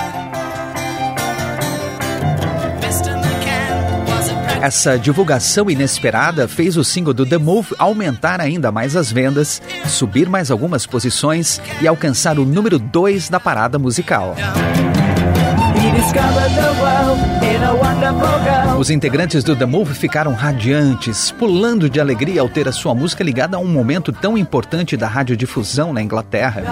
Essa 4.63 4.97
divulgação 4.97 5.69
inesperada 5.69 6.47
fez 6.47 6.77
o 6.77 6.85
single 6.85 7.13
do 7.13 7.25
The 7.25 7.37
Move 7.37 7.75
aumentar 7.77 8.39
ainda 8.39 8.71
mais 8.71 8.95
as 8.95 9.11
vendas, 9.11 9.61
subir 9.85 10.29
mais 10.29 10.49
algumas 10.49 10.85
posições 10.85 11.59
e 11.81 11.87
alcançar 11.87 12.39
o 12.39 12.45
número 12.45 12.79
2 12.79 13.27
da 13.27 13.41
parada 13.41 13.77
musical. 13.77 14.37
Os 18.77 18.89
integrantes 18.89 19.43
do 19.43 19.55
The 19.55 19.65
Move 19.65 19.93
ficaram 19.93 20.33
radiantes, 20.33 21.31
pulando 21.31 21.89
de 21.89 21.99
alegria 21.99 22.41
ao 22.41 22.49
ter 22.49 22.67
a 22.67 22.71
sua 22.71 22.93
música 22.93 23.23
ligada 23.23 23.55
a 23.55 23.59
um 23.59 23.67
momento 23.67 24.11
tão 24.11 24.37
importante 24.37 24.97
da 24.97 25.07
radiodifusão 25.07 25.93
na 25.93 26.01
Inglaterra. 26.01 26.63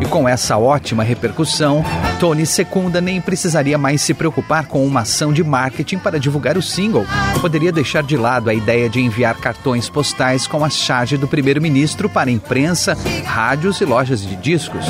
E 0.00 0.04
com 0.04 0.28
essa 0.28 0.56
ótima 0.56 1.02
repercussão, 1.02 1.84
Tony 2.20 2.46
Secunda 2.46 3.00
nem 3.00 3.20
precisaria 3.20 3.76
mais 3.76 4.00
se 4.00 4.14
preocupar 4.14 4.66
com 4.66 4.86
uma 4.86 5.00
ação 5.00 5.32
de 5.32 5.42
marketing 5.42 5.98
para 5.98 6.20
divulgar 6.20 6.56
o 6.56 6.62
single. 6.62 7.04
Poderia 7.40 7.72
deixar 7.72 8.02
de 8.02 8.16
lado 8.16 8.48
a 8.48 8.54
ideia 8.54 8.88
de 8.88 9.00
enviar 9.00 9.36
cartões 9.38 9.88
postais 9.88 10.46
com 10.46 10.64
a 10.64 10.70
charge 10.70 11.16
do 11.16 11.26
primeiro-ministro 11.26 12.08
para 12.08 12.30
imprensa, 12.30 12.96
rádios 13.24 13.80
e 13.80 13.84
lojas 13.84 14.20
de 14.20 14.36
discos. 14.36 14.84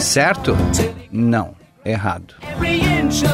Certo? 0.00 0.56
Não 1.10 1.54
errado. 1.84 2.34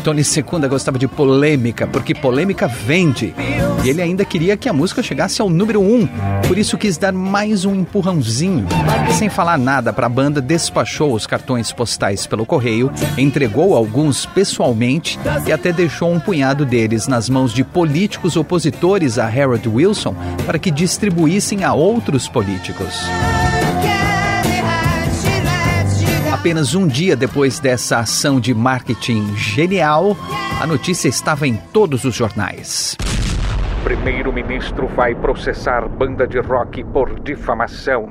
Tony 0.05 0.25
Secunda 0.25 0.69
gostava 0.69 0.99
de 0.99 1.09
polêmica, 1.09 1.87
porque 1.87 2.15
polêmica 2.15 2.67
vende. 2.67 3.35
E 3.83 3.89
ele 3.89 4.03
ainda 4.03 4.25
queria 4.25 4.57
que 4.57 4.69
a 4.69 4.73
música 4.73 5.03
chegasse 5.03 5.41
ao 5.41 5.49
número 5.49 5.81
um, 5.81 6.07
por 6.47 6.59
isso 6.59 6.77
quis 6.77 6.99
dar 6.99 7.13
mais 7.13 7.65
um 7.65 7.75
empurrãozinho. 7.75 8.67
Sem 9.13 9.31
falar 9.31 9.59
nada 9.59 9.93
para 9.93 10.07
a 10.07 10.11
banda, 10.11 10.41
despachou 10.41 11.15
os 11.15 11.27
cartões 11.27 11.73
postais 11.73 12.27
pelo 12.27 12.45
correio, 12.45 12.93
entregou 13.17 13.75
alguns 13.75 14.27
pessoalmente 14.27 15.19
e 15.47 15.53
até 15.53 15.73
deixou 15.73 16.13
um 16.13 16.21
punhado 16.21 16.67
deles 16.67 17.07
nas 17.07 17.29
mãos 17.29 17.53
de 17.53 17.65
políticos 17.65 18.37
opositores 18.37 19.19
a 19.19 19.27
Harold 19.27 19.67
Wilson 19.69 20.15
para 20.45 20.59
que 20.59 20.71
distribuíssem 20.71 21.65
a 21.65 21.73
outros 21.73 22.29
políticos. 22.29 23.01
Apenas 26.41 26.75
um 26.75 26.87
dia 26.87 27.15
depois 27.15 27.61
dessa 27.61 27.99
ação 27.99 28.41
de 28.41 28.55
marketing 28.55 29.37
genial, 29.37 30.17
a 30.59 30.67
notícia 30.67 31.07
estava 31.07 31.47
em 31.47 31.55
todos 31.55 32.05
os 32.05 32.15
jornais. 32.15 32.97
Primeiro-ministro 33.85 34.89
vai 34.89 35.15
processar 35.15 35.87
banda 35.87 36.27
de 36.27 36.41
rock 36.41 36.83
por 36.83 37.21
difamação. 37.21 38.09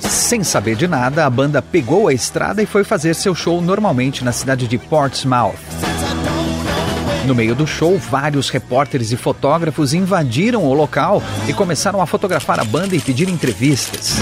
Sem 0.00 0.42
saber 0.42 0.76
de 0.76 0.88
nada, 0.88 1.26
a 1.26 1.30
banda 1.30 1.60
pegou 1.60 2.08
a 2.08 2.14
estrada 2.14 2.62
e 2.62 2.66
foi 2.66 2.82
fazer 2.82 3.12
seu 3.12 3.34
show 3.34 3.60
normalmente 3.60 4.24
na 4.24 4.32
cidade 4.32 4.66
de 4.66 4.78
Portsmouth. 4.78 5.93
No 7.26 7.34
meio 7.34 7.54
do 7.54 7.66
show, 7.66 7.96
vários 7.98 8.50
repórteres 8.50 9.10
e 9.10 9.16
fotógrafos 9.16 9.94
invadiram 9.94 10.62
o 10.62 10.74
local 10.74 11.22
e 11.48 11.54
começaram 11.54 12.02
a 12.02 12.06
fotografar 12.06 12.60
a 12.60 12.64
banda 12.64 12.94
e 12.94 13.00
pedir 13.00 13.30
entrevistas. 13.30 14.16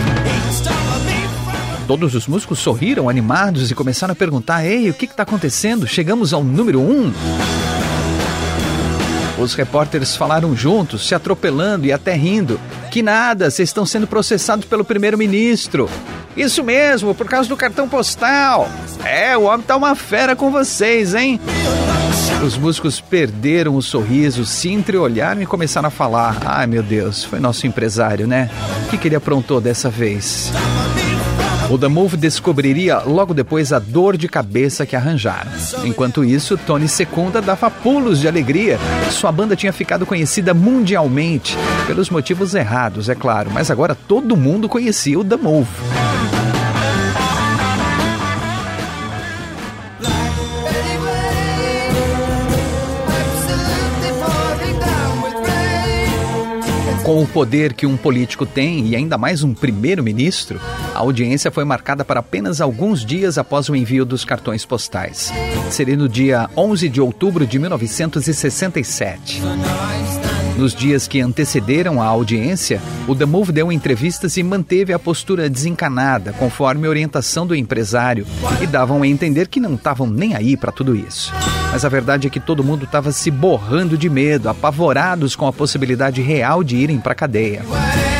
Todos 1.88 2.14
os 2.14 2.28
músicos 2.28 2.60
sorriram, 2.60 3.08
animados, 3.08 3.72
e 3.72 3.74
começaram 3.74 4.12
a 4.12 4.14
perguntar: 4.14 4.64
Ei, 4.64 4.88
o 4.88 4.94
que 4.94 5.06
está 5.06 5.24
acontecendo? 5.24 5.84
Chegamos 5.84 6.32
ao 6.32 6.44
número 6.44 6.80
um. 6.80 7.12
Os 9.36 9.54
repórteres 9.54 10.14
falaram 10.14 10.54
juntos, 10.54 11.08
se 11.08 11.14
atropelando 11.14 11.86
e 11.86 11.92
até 11.92 12.14
rindo. 12.14 12.60
Que 12.92 13.02
nada, 13.02 13.50
vocês 13.50 13.68
estão 13.68 13.84
sendo 13.84 14.06
processados 14.06 14.64
pelo 14.64 14.84
primeiro-ministro. 14.84 15.90
Isso 16.36 16.62
mesmo, 16.62 17.16
por 17.16 17.26
causa 17.26 17.48
do 17.48 17.56
cartão 17.56 17.88
postal. 17.88 18.68
É, 19.04 19.36
o 19.36 19.42
homem 19.42 19.66
tá 19.66 19.76
uma 19.76 19.96
fera 19.96 20.36
com 20.36 20.52
vocês, 20.52 21.14
hein? 21.14 21.40
Os 22.42 22.58
músicos 22.58 23.00
perderam 23.00 23.76
o 23.76 23.82
sorriso, 23.82 24.44
se 24.44 24.68
entreolharam 24.68 25.40
e 25.40 25.46
começaram 25.46 25.86
a 25.86 25.90
falar: 25.90 26.38
Ai 26.44 26.66
meu 26.66 26.82
Deus, 26.82 27.24
foi 27.24 27.38
nosso 27.38 27.66
empresário, 27.66 28.26
né? 28.26 28.50
O 28.84 28.90
que, 28.90 28.98
que 28.98 29.06
ele 29.08 29.14
aprontou 29.14 29.60
dessa 29.60 29.88
vez? 29.88 30.52
O 31.70 31.78
The 31.78 31.88
Move 31.88 32.16
descobriria 32.16 32.98
logo 32.98 33.32
depois 33.32 33.72
a 33.72 33.78
dor 33.78 34.16
de 34.16 34.28
cabeça 34.28 34.84
que 34.84 34.96
arranjaram. 34.96 35.50
Enquanto 35.84 36.24
isso, 36.24 36.58
Tony 36.58 36.88
Secunda 36.88 37.40
dava 37.40 37.70
pulos 37.70 38.20
de 38.20 38.28
alegria. 38.28 38.78
Sua 39.10 39.30
banda 39.30 39.56
tinha 39.56 39.72
ficado 39.72 40.04
conhecida 40.04 40.52
mundialmente, 40.52 41.56
pelos 41.86 42.10
motivos 42.10 42.54
errados, 42.54 43.08
é 43.08 43.14
claro, 43.14 43.50
mas 43.50 43.70
agora 43.70 43.94
todo 43.94 44.36
mundo 44.36 44.68
conhecia 44.68 45.18
o 45.18 45.24
The 45.24 45.36
Move. 45.36 45.70
Com 57.04 57.20
o 57.20 57.26
poder 57.26 57.72
que 57.72 57.84
um 57.84 57.96
político 57.96 58.46
tem, 58.46 58.86
e 58.86 58.94
ainda 58.94 59.18
mais 59.18 59.42
um 59.42 59.52
primeiro-ministro, 59.52 60.60
a 60.94 61.00
audiência 61.00 61.50
foi 61.50 61.64
marcada 61.64 62.04
para 62.04 62.20
apenas 62.20 62.60
alguns 62.60 63.04
dias 63.04 63.38
após 63.38 63.68
o 63.68 63.74
envio 63.74 64.04
dos 64.04 64.24
cartões 64.24 64.64
postais. 64.64 65.32
Seria 65.68 65.96
no 65.96 66.08
dia 66.08 66.48
11 66.56 66.88
de 66.88 67.00
outubro 67.00 67.44
de 67.44 67.58
1967. 67.58 69.42
Nos 70.56 70.74
dias 70.76 71.08
que 71.08 71.20
antecederam 71.20 72.00
a 72.00 72.06
audiência, 72.06 72.80
o 73.08 73.16
The 73.16 73.24
Move 73.24 73.50
deu 73.50 73.72
entrevistas 73.72 74.36
e 74.36 74.42
manteve 74.44 74.92
a 74.92 74.98
postura 74.98 75.50
desencanada, 75.50 76.32
conforme 76.32 76.86
orientação 76.86 77.44
do 77.44 77.56
empresário, 77.56 78.24
e 78.60 78.66
davam 78.66 79.02
a 79.02 79.08
entender 79.08 79.48
que 79.48 79.58
não 79.58 79.74
estavam 79.74 80.06
nem 80.06 80.36
aí 80.36 80.56
para 80.56 80.70
tudo 80.70 80.94
isso. 80.94 81.32
Mas 81.72 81.86
a 81.86 81.88
verdade 81.88 82.26
é 82.26 82.30
que 82.30 82.38
todo 82.38 82.62
mundo 82.62 82.84
estava 82.84 83.10
se 83.12 83.30
borrando 83.30 83.96
de 83.96 84.10
medo, 84.10 84.50
apavorados 84.50 85.34
com 85.34 85.46
a 85.46 85.52
possibilidade 85.52 86.20
real 86.20 86.62
de 86.62 86.76
irem 86.76 87.00
para 87.00 87.12
a 87.12 87.16
cadeia. 87.16 87.62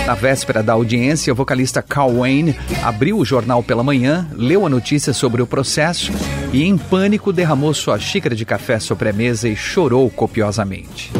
Na 0.07 0.15
véspera 0.15 0.63
da 0.63 0.73
audiência, 0.73 1.33
o 1.33 1.37
vocalista 1.37 1.83
Carl 1.83 2.15
Wayne 2.21 2.57
abriu 2.83 3.19
o 3.19 3.25
jornal 3.27 3.63
pela 3.63 3.85
manhã, 3.85 4.27
leu 4.33 4.65
a 4.65 4.71
notícia 4.71 5.13
sobre 5.13 5.43
o 5.43 5.47
processo 5.47 6.11
e, 6.51 6.65
em 6.65 6.79
pânico, 6.79 7.31
derramou 7.31 7.75
sua 7.75 7.99
xícara 7.99 8.35
de 8.35 8.47
café 8.47 8.81
sobre 8.81 9.11
a 9.11 9.13
mesa 9.13 9.47
e 9.47 9.55
chorou 9.55 10.09
copiosamente. 10.09 11.13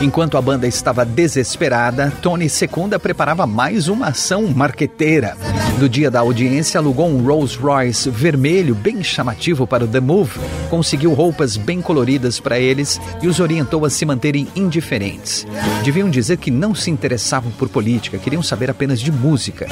Enquanto 0.00 0.36
a 0.36 0.42
banda 0.42 0.66
estava 0.66 1.04
desesperada, 1.04 2.12
Tony 2.20 2.48
Secunda 2.48 2.98
preparava 2.98 3.46
mais 3.46 3.88
uma 3.88 4.08
ação 4.08 4.46
marqueteira. 4.48 5.36
No 5.78 5.88
dia 5.88 6.10
da 6.10 6.18
audiência, 6.18 6.80
alugou 6.80 7.08
um 7.08 7.22
Rolls 7.22 7.56
Royce 7.56 8.10
vermelho 8.10 8.74
bem 8.74 9.00
chamativo 9.00 9.64
para 9.64 9.84
o 9.84 9.86
The 9.86 10.00
Move, 10.00 10.40
conseguiu 10.68 11.14
roupas 11.14 11.56
bem 11.56 11.80
coloridas 11.80 12.40
para 12.40 12.58
eles 12.58 13.00
e 13.22 13.28
os 13.28 13.38
orientou 13.38 13.84
a 13.84 13.90
se 13.90 14.04
manterem 14.04 14.48
indiferentes. 14.56 15.46
Deviam 15.84 16.10
dizer 16.10 16.38
que 16.38 16.50
não 16.50 16.74
se 16.74 16.90
interessavam 16.90 17.52
por 17.52 17.68
política, 17.68 18.18
queriam 18.18 18.42
saber 18.42 18.68
apenas 18.68 19.00
de 19.00 19.12
música. 19.12 19.68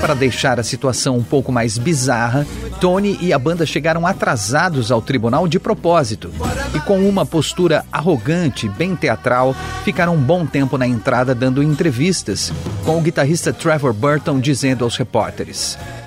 Para 0.00 0.14
deixar 0.14 0.58
a 0.58 0.64
situação 0.64 1.18
um 1.18 1.22
pouco 1.22 1.52
mais 1.52 1.76
bizarra, 1.76 2.46
Tony 2.80 3.16
e 3.20 3.32
a 3.32 3.38
banda 3.38 3.64
chegaram 3.64 4.04
atrasados 4.06 4.90
ao 4.90 5.00
tribunal 5.00 5.46
de 5.46 5.60
propósito 5.60 6.32
e, 6.74 6.80
com 6.80 7.08
uma 7.08 7.24
postura 7.24 7.84
arrogante, 7.92 8.68
bem 8.68 8.96
teatral, 8.96 9.54
ficaram 9.84 10.16
um 10.16 10.20
bom 10.20 10.44
tempo 10.44 10.76
na 10.76 10.86
entrada 10.86 11.32
dando 11.32 11.62
entrevistas, 11.62 12.52
com 12.84 12.98
o 12.98 13.00
guitarrista 13.00 13.52
Trevor 13.52 13.92
Burton 13.92 14.40
dizendo 14.40 14.82
aos 14.82 14.96
repórteres: 14.96 15.41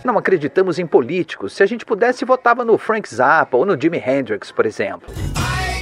Não 0.04 0.18
acreditamos 0.18 0.80
em 0.80 0.86
políticos. 0.86 1.54
Se 1.54 1.64
a 1.64 1.66
gente 1.66 1.86
pudesse, 1.86 2.26
votava 2.26 2.64
no 2.64 2.78
Frank 2.78 3.14
Zappa 3.14 3.58
ou 3.58 3.66
no 3.66 3.80
Jimi 3.80 3.98
Hendrix, 3.98 4.52
por 4.52 4.66
exemplo. 4.66 5.14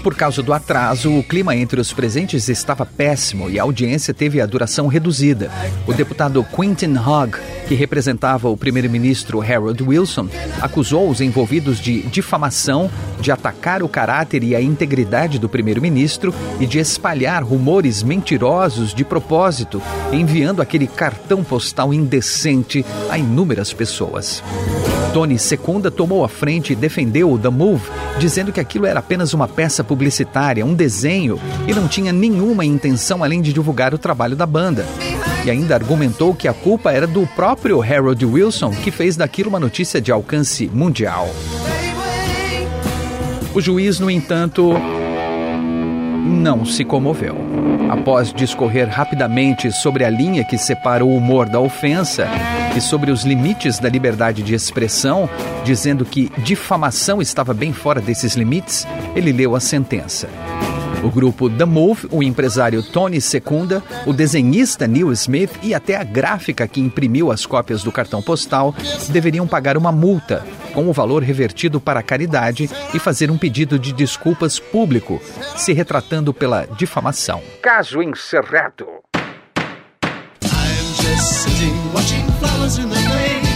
Por 0.03 0.15
causa 0.15 0.43
do 0.43 0.51
atraso, 0.51 1.17
o 1.17 1.23
clima 1.23 1.55
entre 1.55 1.79
os 1.79 1.93
presentes 1.93 2.49
estava 2.49 2.85
péssimo 2.85 3.49
e 3.49 3.57
a 3.57 3.63
audiência 3.63 4.13
teve 4.13 4.41
a 4.41 4.45
duração 4.45 4.87
reduzida. 4.87 5.49
O 5.87 5.93
deputado 5.93 6.43
Quentin 6.43 6.97
Hogg, 6.97 7.37
que 7.69 7.73
representava 7.73 8.49
o 8.49 8.57
primeiro-ministro 8.57 9.41
Harold 9.41 9.81
Wilson, 9.81 10.27
acusou 10.61 11.09
os 11.09 11.21
envolvidos 11.21 11.79
de 11.79 12.01
difamação, 12.01 12.91
de 13.21 13.31
atacar 13.31 13.81
o 13.81 13.87
caráter 13.87 14.43
e 14.43 14.53
a 14.53 14.61
integridade 14.61 15.39
do 15.39 15.47
primeiro-ministro 15.47 16.35
e 16.59 16.65
de 16.65 16.79
espalhar 16.79 17.41
rumores 17.41 18.03
mentirosos 18.03 18.93
de 18.93 19.05
propósito, 19.05 19.81
enviando 20.11 20.61
aquele 20.61 20.85
cartão 20.85 21.45
postal 21.45 21.93
indecente 21.93 22.85
a 23.09 23.17
inúmeras 23.17 23.71
pessoas. 23.71 24.43
Tony 25.13 25.37
Secunda 25.37 25.91
tomou 25.91 26.25
a 26.25 26.27
frente 26.27 26.73
e 26.73 26.75
defendeu 26.75 27.31
o 27.31 27.37
The 27.37 27.49
Move, 27.49 27.87
dizendo 28.17 28.51
que 28.51 28.59
aquilo 28.59 28.87
era 28.87 28.99
apenas 28.99 29.31
uma 29.31 29.47
peça 29.47 29.83
publicitária, 29.83 30.65
um 30.65 30.73
desenho, 30.73 31.39
e 31.67 31.73
não 31.73 31.87
tinha 31.87 32.11
nenhuma 32.11 32.65
intenção 32.65 33.23
além 33.23 33.39
de 33.39 33.53
divulgar 33.53 33.93
o 33.93 33.99
trabalho 33.99 34.35
da 34.35 34.47
banda. 34.47 34.87
E 35.45 35.51
ainda 35.51 35.75
argumentou 35.75 36.33
que 36.33 36.47
a 36.47 36.53
culpa 36.53 36.91
era 36.91 37.05
do 37.05 37.27
próprio 37.27 37.79
Harold 37.79 38.25
Wilson, 38.25 38.71
que 38.71 38.89
fez 38.89 39.15
daquilo 39.15 39.49
uma 39.49 39.59
notícia 39.59 40.01
de 40.01 40.11
alcance 40.11 40.67
mundial. 40.73 41.29
O 43.53 43.61
juiz, 43.61 43.99
no 43.99 44.09
entanto, 44.09 44.73
não 46.25 46.65
se 46.65 46.83
comoveu. 46.83 47.37
Após 47.87 48.33
discorrer 48.33 48.89
rapidamente 48.89 49.71
sobre 49.71 50.05
a 50.05 50.09
linha 50.09 50.43
que 50.43 50.57
separa 50.57 51.05
o 51.05 51.15
humor 51.15 51.47
da 51.47 51.59
ofensa 51.59 52.27
e 52.75 52.81
sobre 52.81 53.11
os 53.11 53.23
limites 53.23 53.79
da 53.79 53.89
liberdade 53.89 54.41
de 54.41 54.53
expressão, 54.53 55.29
dizendo 55.63 56.05
que 56.05 56.31
difamação 56.39 57.21
estava 57.21 57.53
bem 57.53 57.71
fora 57.73 58.01
desses 58.01 58.35
limites, 58.35 58.87
ele 59.15 59.31
leu 59.31 59.55
a 59.55 59.59
sentença. 59.59 60.29
O 61.03 61.09
grupo 61.09 61.49
The 61.49 61.65
Move, 61.65 62.07
o 62.11 62.23
empresário 62.23 62.81
Tony 62.81 63.19
Secunda, 63.19 63.83
o 64.05 64.13
desenhista 64.13 64.87
Neil 64.87 65.11
Smith 65.11 65.51
e 65.61 65.73
até 65.73 65.97
a 65.97 66.03
gráfica 66.03 66.65
que 66.65 66.79
imprimiu 66.79 67.29
as 67.29 67.45
cópias 67.45 67.83
do 67.83 67.91
cartão 67.91 68.21
postal 68.21 68.73
deveriam 69.09 69.45
pagar 69.45 69.75
uma 69.75 69.91
multa 69.91 70.45
com 70.73 70.87
o 70.87 70.93
valor 70.93 71.21
revertido 71.21 71.79
para 71.79 71.99
a 71.99 72.03
caridade 72.03 72.69
e 72.93 72.99
fazer 72.99 73.29
um 73.29 73.37
pedido 73.37 73.77
de 73.77 73.91
desculpas 73.91 74.59
público, 74.59 75.21
se 75.57 75.73
retratando 75.73 76.33
pela 76.33 76.65
difamação. 76.65 77.41
Caso 77.61 78.01
encerrado. 78.01 78.87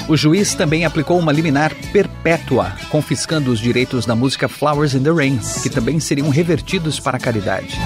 O 0.08 0.16
juiz 0.16 0.56
também 0.56 0.86
aplicou 0.86 1.20
uma 1.20 1.34
liminar 1.34 1.76
perpétua, 1.92 2.72
confiscando 2.90 3.52
os 3.52 3.60
direitos 3.60 4.06
da 4.06 4.16
música 4.16 4.48
Flowers 4.48 4.94
in 4.94 5.04
the 5.04 5.12
Rain, 5.12 5.38
que 5.62 5.70
também 5.70 6.00
seriam 6.00 6.30
revertidos 6.30 6.98
para 6.98 7.18
a 7.18 7.20
caridade. 7.20 7.78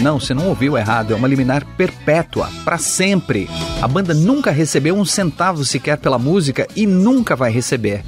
Não, 0.00 0.18
você 0.18 0.32
não 0.32 0.48
ouviu 0.48 0.78
errado, 0.78 1.12
é 1.12 1.16
uma 1.16 1.28
liminar 1.28 1.66
perpétua, 1.76 2.48
para 2.64 2.78
sempre. 2.78 3.48
A 3.82 3.86
banda 3.86 4.14
nunca 4.14 4.50
recebeu 4.50 4.96
um 4.96 5.04
centavo 5.04 5.64
sequer 5.64 5.98
pela 5.98 6.18
música 6.18 6.66
e 6.74 6.86
nunca 6.86 7.36
vai 7.36 7.50
receber. 7.50 8.02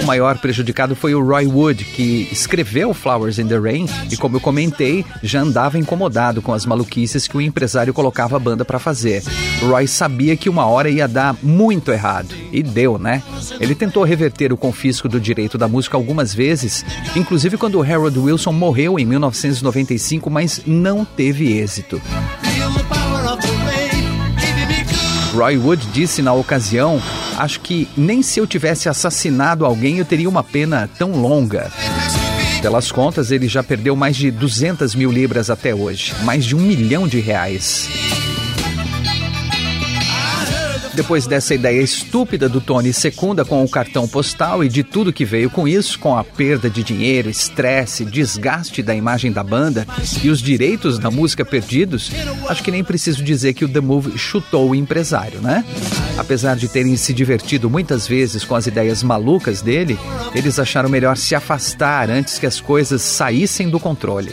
O 0.00 0.06
maior 0.06 0.38
prejudicado 0.38 0.94
foi 0.94 1.14
o 1.14 1.22
Roy 1.22 1.46
Wood, 1.46 1.84
que 1.84 2.28
escreveu 2.30 2.94
Flowers 2.94 3.38
in 3.38 3.46
the 3.46 3.58
Rain 3.58 3.86
e, 4.10 4.16
como 4.16 4.36
eu 4.36 4.40
comentei, 4.40 5.04
já 5.22 5.40
andava 5.40 5.78
incomodado 5.78 6.40
com 6.40 6.52
as 6.52 6.64
maluquices 6.66 7.26
que 7.28 7.36
o 7.36 7.40
empresário 7.40 7.92
colocava 7.92 8.36
a 8.36 8.38
banda 8.38 8.64
para 8.64 8.78
fazer. 8.78 9.22
Roy 9.60 9.86
sabia 9.86 10.36
que 10.36 10.48
uma 10.48 10.66
hora 10.66 10.88
ia 10.88 11.06
dar 11.06 11.36
muito 11.42 11.92
errado. 11.92 12.34
E 12.50 12.62
deu, 12.62 12.98
né? 12.98 13.22
Ele 13.60 13.74
tentou 13.74 14.04
reverter 14.04 14.52
o 14.52 14.56
confisco 14.56 15.08
do 15.08 15.20
direito 15.20 15.56
da 15.56 15.68
música 15.68 15.96
algumas 15.96 16.34
vezes, 16.34 16.84
inclusive 17.16 17.56
quando 17.56 17.82
Harold 17.82 18.18
Wilson 18.18 18.52
morreu 18.52 18.98
em 18.98 19.04
1995, 19.06 20.30
mas 20.30 20.62
não 20.66 21.04
teve 21.04 21.52
êxito. 21.58 22.00
Roy 25.34 25.56
Wood 25.56 25.86
disse 25.92 26.20
na 26.20 26.34
ocasião: 26.34 27.00
Acho 27.42 27.58
que 27.58 27.88
nem 27.96 28.22
se 28.22 28.38
eu 28.38 28.46
tivesse 28.46 28.88
assassinado 28.88 29.66
alguém 29.66 29.98
eu 29.98 30.04
teria 30.04 30.28
uma 30.28 30.44
pena 30.44 30.88
tão 30.96 31.10
longa. 31.10 31.72
Pelas 32.62 32.92
contas, 32.92 33.32
ele 33.32 33.48
já 33.48 33.64
perdeu 33.64 33.96
mais 33.96 34.14
de 34.14 34.30
200 34.30 34.94
mil 34.94 35.10
libras 35.10 35.50
até 35.50 35.74
hoje, 35.74 36.14
mais 36.22 36.44
de 36.44 36.54
um 36.54 36.60
milhão 36.60 37.08
de 37.08 37.18
reais. 37.18 37.88
Depois 40.94 41.26
dessa 41.26 41.52
ideia 41.52 41.82
estúpida 41.82 42.48
do 42.48 42.60
Tony 42.60 42.92
Secunda 42.92 43.44
com 43.44 43.64
o 43.64 43.68
cartão 43.68 44.06
postal 44.06 44.62
e 44.62 44.68
de 44.68 44.84
tudo 44.84 45.12
que 45.12 45.24
veio 45.24 45.50
com 45.50 45.66
isso, 45.66 45.98
com 45.98 46.16
a 46.16 46.22
perda 46.22 46.70
de 46.70 46.84
dinheiro, 46.84 47.28
estresse, 47.28 48.04
desgaste 48.04 48.84
da 48.84 48.94
imagem 48.94 49.32
da 49.32 49.42
banda 49.42 49.84
e 50.22 50.30
os 50.30 50.40
direitos 50.40 50.96
da 50.96 51.10
música 51.10 51.44
perdidos, 51.44 52.12
acho 52.48 52.62
que 52.62 52.70
nem 52.70 52.84
preciso 52.84 53.24
dizer 53.24 53.52
que 53.54 53.64
o 53.64 53.68
The 53.68 53.80
Move 53.80 54.16
chutou 54.16 54.70
o 54.70 54.74
empresário, 54.76 55.40
né? 55.40 55.64
Apesar 56.22 56.54
de 56.54 56.68
terem 56.68 56.96
se 56.96 57.12
divertido 57.12 57.68
muitas 57.68 58.06
vezes 58.06 58.44
com 58.44 58.54
as 58.54 58.68
ideias 58.68 59.02
malucas 59.02 59.60
dele, 59.60 59.98
eles 60.32 60.56
acharam 60.56 60.88
melhor 60.88 61.16
se 61.16 61.34
afastar 61.34 62.08
antes 62.08 62.38
que 62.38 62.46
as 62.46 62.60
coisas 62.60 63.02
saíssem 63.02 63.68
do 63.68 63.80
controle. 63.80 64.30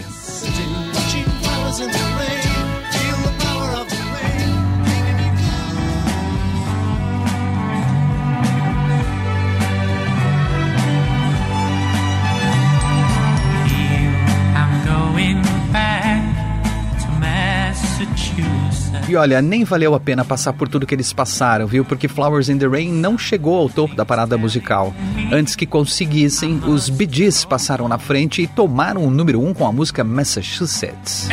Olha, 19.20 19.42
nem 19.42 19.64
valeu 19.64 19.94
a 19.94 20.00
pena 20.00 20.24
passar 20.24 20.54
por 20.54 20.68
tudo 20.68 20.86
que 20.86 20.96
eles 20.96 21.14
passaram, 21.14 21.68
viu? 21.68 21.84
Porque 21.84 22.08
Flowers 22.08 22.50
in 22.50 22.58
the 22.58 22.68
Rain 22.68 22.92
não 22.92 23.18
chegou 23.18 23.58
ao 23.58 23.70
topo 23.70 23.96
da 23.96 24.06
parada 24.06 24.38
musical. 24.38 24.94
Antes 25.32 25.56
que 25.56 25.66
conseguissem, 25.66 26.60
os 26.66 26.90
Bee 26.90 27.08
Gees 27.12 27.46
passaram 27.46 27.88
na 27.88 27.98
frente 27.98 28.42
e 28.42 28.48
tomaram 28.48 29.06
o 29.06 29.12
número 29.12 29.42
um 29.42 29.54
com 29.54 29.68
a 29.68 29.72
música 29.72 30.04
Massachusetts. 30.04 31.28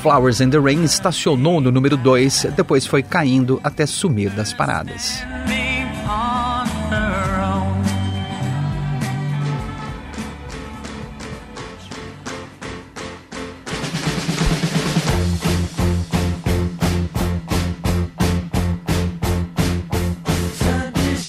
Flowers 0.00 0.40
in 0.40 0.50
the 0.50 0.58
Rain 0.58 0.84
estacionou 0.84 1.62
no 1.62 1.72
número 1.72 1.96
2, 1.96 2.48
depois 2.54 2.86
foi 2.86 3.02
caindo 3.02 3.58
até 3.64 3.86
sumir 3.86 4.30
das 4.30 4.52
paradas. 4.52 5.22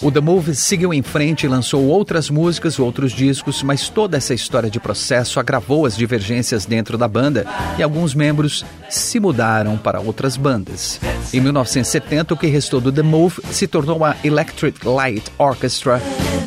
O 0.05 0.11
The 0.11 0.21
Move 0.21 0.53
seguiu 0.53 0.93
em 0.93 1.01
frente 1.01 1.47
e 1.47 1.49
lançou 1.49 1.83
outras 1.85 2.29
músicas, 2.29 2.77
outros 2.77 3.11
discos, 3.11 3.63
mas 3.63 3.89
toda 3.89 4.15
essa 4.15 4.35
história 4.35 4.69
de 4.69 4.79
processo 4.79 5.39
agravou 5.39 5.83
as 5.83 5.97
divergências 5.97 6.63
dentro 6.63 6.95
da 6.95 7.07
banda 7.07 7.43
e 7.75 7.81
alguns 7.81 8.13
membros 8.13 8.63
se 8.87 9.19
mudaram 9.19 9.79
para 9.79 9.99
outras 9.99 10.37
bandas. 10.37 10.99
Em 11.33 11.41
1970, 11.41 12.35
o 12.35 12.37
que 12.37 12.45
restou 12.45 12.79
do 12.79 12.91
The 12.91 13.01
Move 13.01 13.41
se 13.49 13.65
tornou 13.65 14.05
a 14.05 14.15
Electric 14.23 14.87
Light 14.87 15.23
Orchestra, 15.39 15.99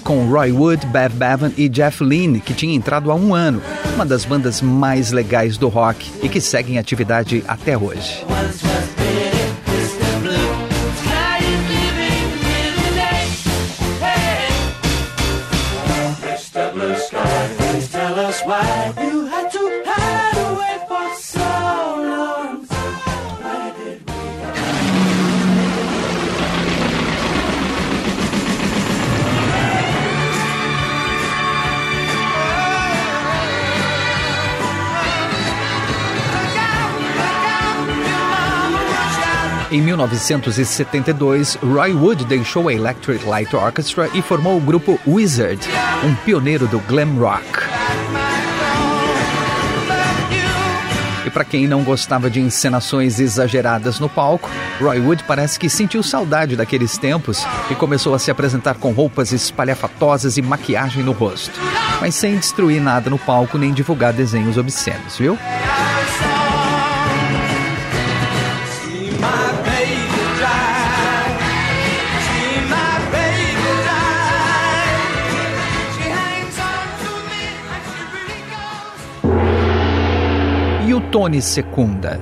com 0.05 0.29
Roy 0.31 0.53
Wood, 0.53 0.87
Bev 0.87 1.15
Bevan 1.15 1.51
e 1.57 1.69
Jeff 1.69 2.05
Lynne, 2.05 2.41
que 2.41 2.55
tinha 2.55 2.73
entrado 2.73 3.11
há 3.11 3.17
um 3.17 3.35
ano, 3.35 3.61
uma 3.97 4.07
das 4.07 4.25
bandas 4.25 4.63
mais 4.63 5.11
legais 5.11 5.59
do 5.59 5.67
rock 5.67 6.09
e 6.23 6.29
que 6.29 6.41
segue 6.41 6.75
em 6.75 6.79
atividade 6.79 7.43
até 7.49 7.77
hoje. 7.77 8.25
1972, 40.07 41.57
Roy 41.57 41.93
Wood 41.93 42.25
deixou 42.27 42.69
a 42.69 42.73
Electric 42.73 43.27
Light 43.27 43.55
Orchestra 43.55 44.09
e 44.15 44.23
formou 44.23 44.57
o 44.57 44.61
grupo 44.61 44.99
Wizard, 45.07 45.61
um 46.05 46.15
pioneiro 46.15 46.69
do 46.69 46.79
glam 46.81 47.17
rock. 47.19 47.45
E 51.27 51.31
para 51.31 51.45
quem 51.45 51.67
não 51.67 51.83
gostava 51.83 52.31
de 52.31 52.41
encenações 52.41 53.19
exageradas 53.19 53.99
no 53.99 54.09
palco, 54.09 54.49
Roy 54.81 55.01
Wood 55.01 55.25
parece 55.25 55.59
que 55.59 55.69
sentiu 55.69 56.03
saudade 56.03 56.55
daqueles 56.55 56.97
tempos 56.97 57.45
e 57.71 57.75
começou 57.75 58.15
a 58.15 58.19
se 58.19 58.31
apresentar 58.31 58.77
com 58.77 58.93
roupas 58.93 59.33
espalhafatosas 59.33 60.39
e 60.39 60.43
maquiagem 60.43 61.03
no 61.03 61.13
rosto, 61.13 61.59
mas 62.01 62.15
sem 62.15 62.37
destruir 62.37 62.81
nada 62.81 63.11
no 63.11 63.19
palco 63.19 63.59
nem 63.59 63.73
divulgar 63.73 64.13
desenhos 64.13 64.57
obscenos, 64.57 65.19
viu? 65.19 65.37
Tony 81.19 81.43
Secunda. 81.43 82.21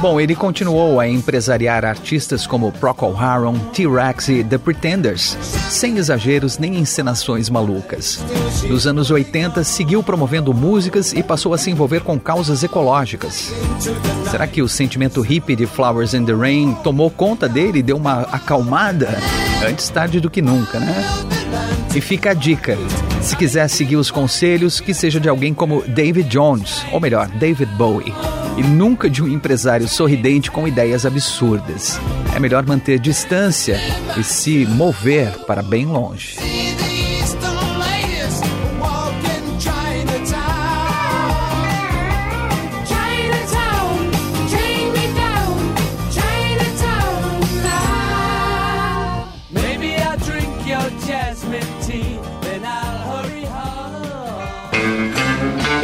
Bom, 0.00 0.20
ele 0.20 0.34
continuou 0.34 0.98
a 0.98 1.06
empresariar 1.06 1.84
artistas 1.84 2.44
como 2.44 2.72
Procol 2.72 3.16
Harum, 3.16 3.56
T-Rex 3.72 4.28
e 4.30 4.42
The 4.42 4.58
Pretenders, 4.58 5.38
sem 5.70 5.96
exageros 5.96 6.58
nem 6.58 6.76
encenações 6.76 7.48
malucas. 7.48 8.18
Nos 8.68 8.84
anos 8.84 9.12
80, 9.12 9.62
seguiu 9.62 10.02
promovendo 10.02 10.52
músicas 10.52 11.12
e 11.12 11.22
passou 11.22 11.54
a 11.54 11.58
se 11.58 11.70
envolver 11.70 12.00
com 12.00 12.18
causas 12.18 12.64
ecológicas. 12.64 13.52
Será 14.28 14.48
que 14.48 14.60
o 14.60 14.68
sentimento 14.68 15.20
hippie 15.20 15.54
de 15.54 15.66
Flowers 15.66 16.14
in 16.14 16.24
the 16.24 16.34
Rain 16.34 16.76
tomou 16.82 17.12
conta 17.12 17.48
dele 17.48 17.78
e 17.78 17.82
deu 17.82 17.96
uma 17.96 18.22
acalmada? 18.22 19.16
Antes 19.64 19.88
tarde 19.88 20.18
do 20.18 20.28
que 20.28 20.42
nunca, 20.42 20.80
né? 20.80 21.35
E 21.94 22.00
fica 22.00 22.30
a 22.30 22.34
dica: 22.34 22.76
se 23.22 23.36
quiser 23.36 23.68
seguir 23.68 23.96
os 23.96 24.10
conselhos, 24.10 24.80
que 24.80 24.94
seja 24.94 25.18
de 25.18 25.28
alguém 25.28 25.54
como 25.54 25.82
David 25.82 26.28
Jones, 26.28 26.84
ou 26.92 27.00
melhor, 27.00 27.28
David 27.28 27.70
Bowie. 27.76 28.12
e 28.56 28.62
nunca 28.62 29.10
de 29.10 29.22
um 29.22 29.28
empresário 29.28 29.86
sorridente 29.86 30.50
com 30.50 30.66
ideias 30.66 31.04
absurdas. 31.04 32.00
É 32.34 32.40
melhor 32.40 32.64
manter 32.64 32.98
distância 32.98 33.78
e 34.18 34.24
se 34.24 34.64
mover 34.66 35.30
para 35.46 35.62
bem 35.62 35.84
longe. 35.84 36.38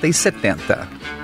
60 0.00 0.08
e 0.08 0.12
70. 0.12 1.19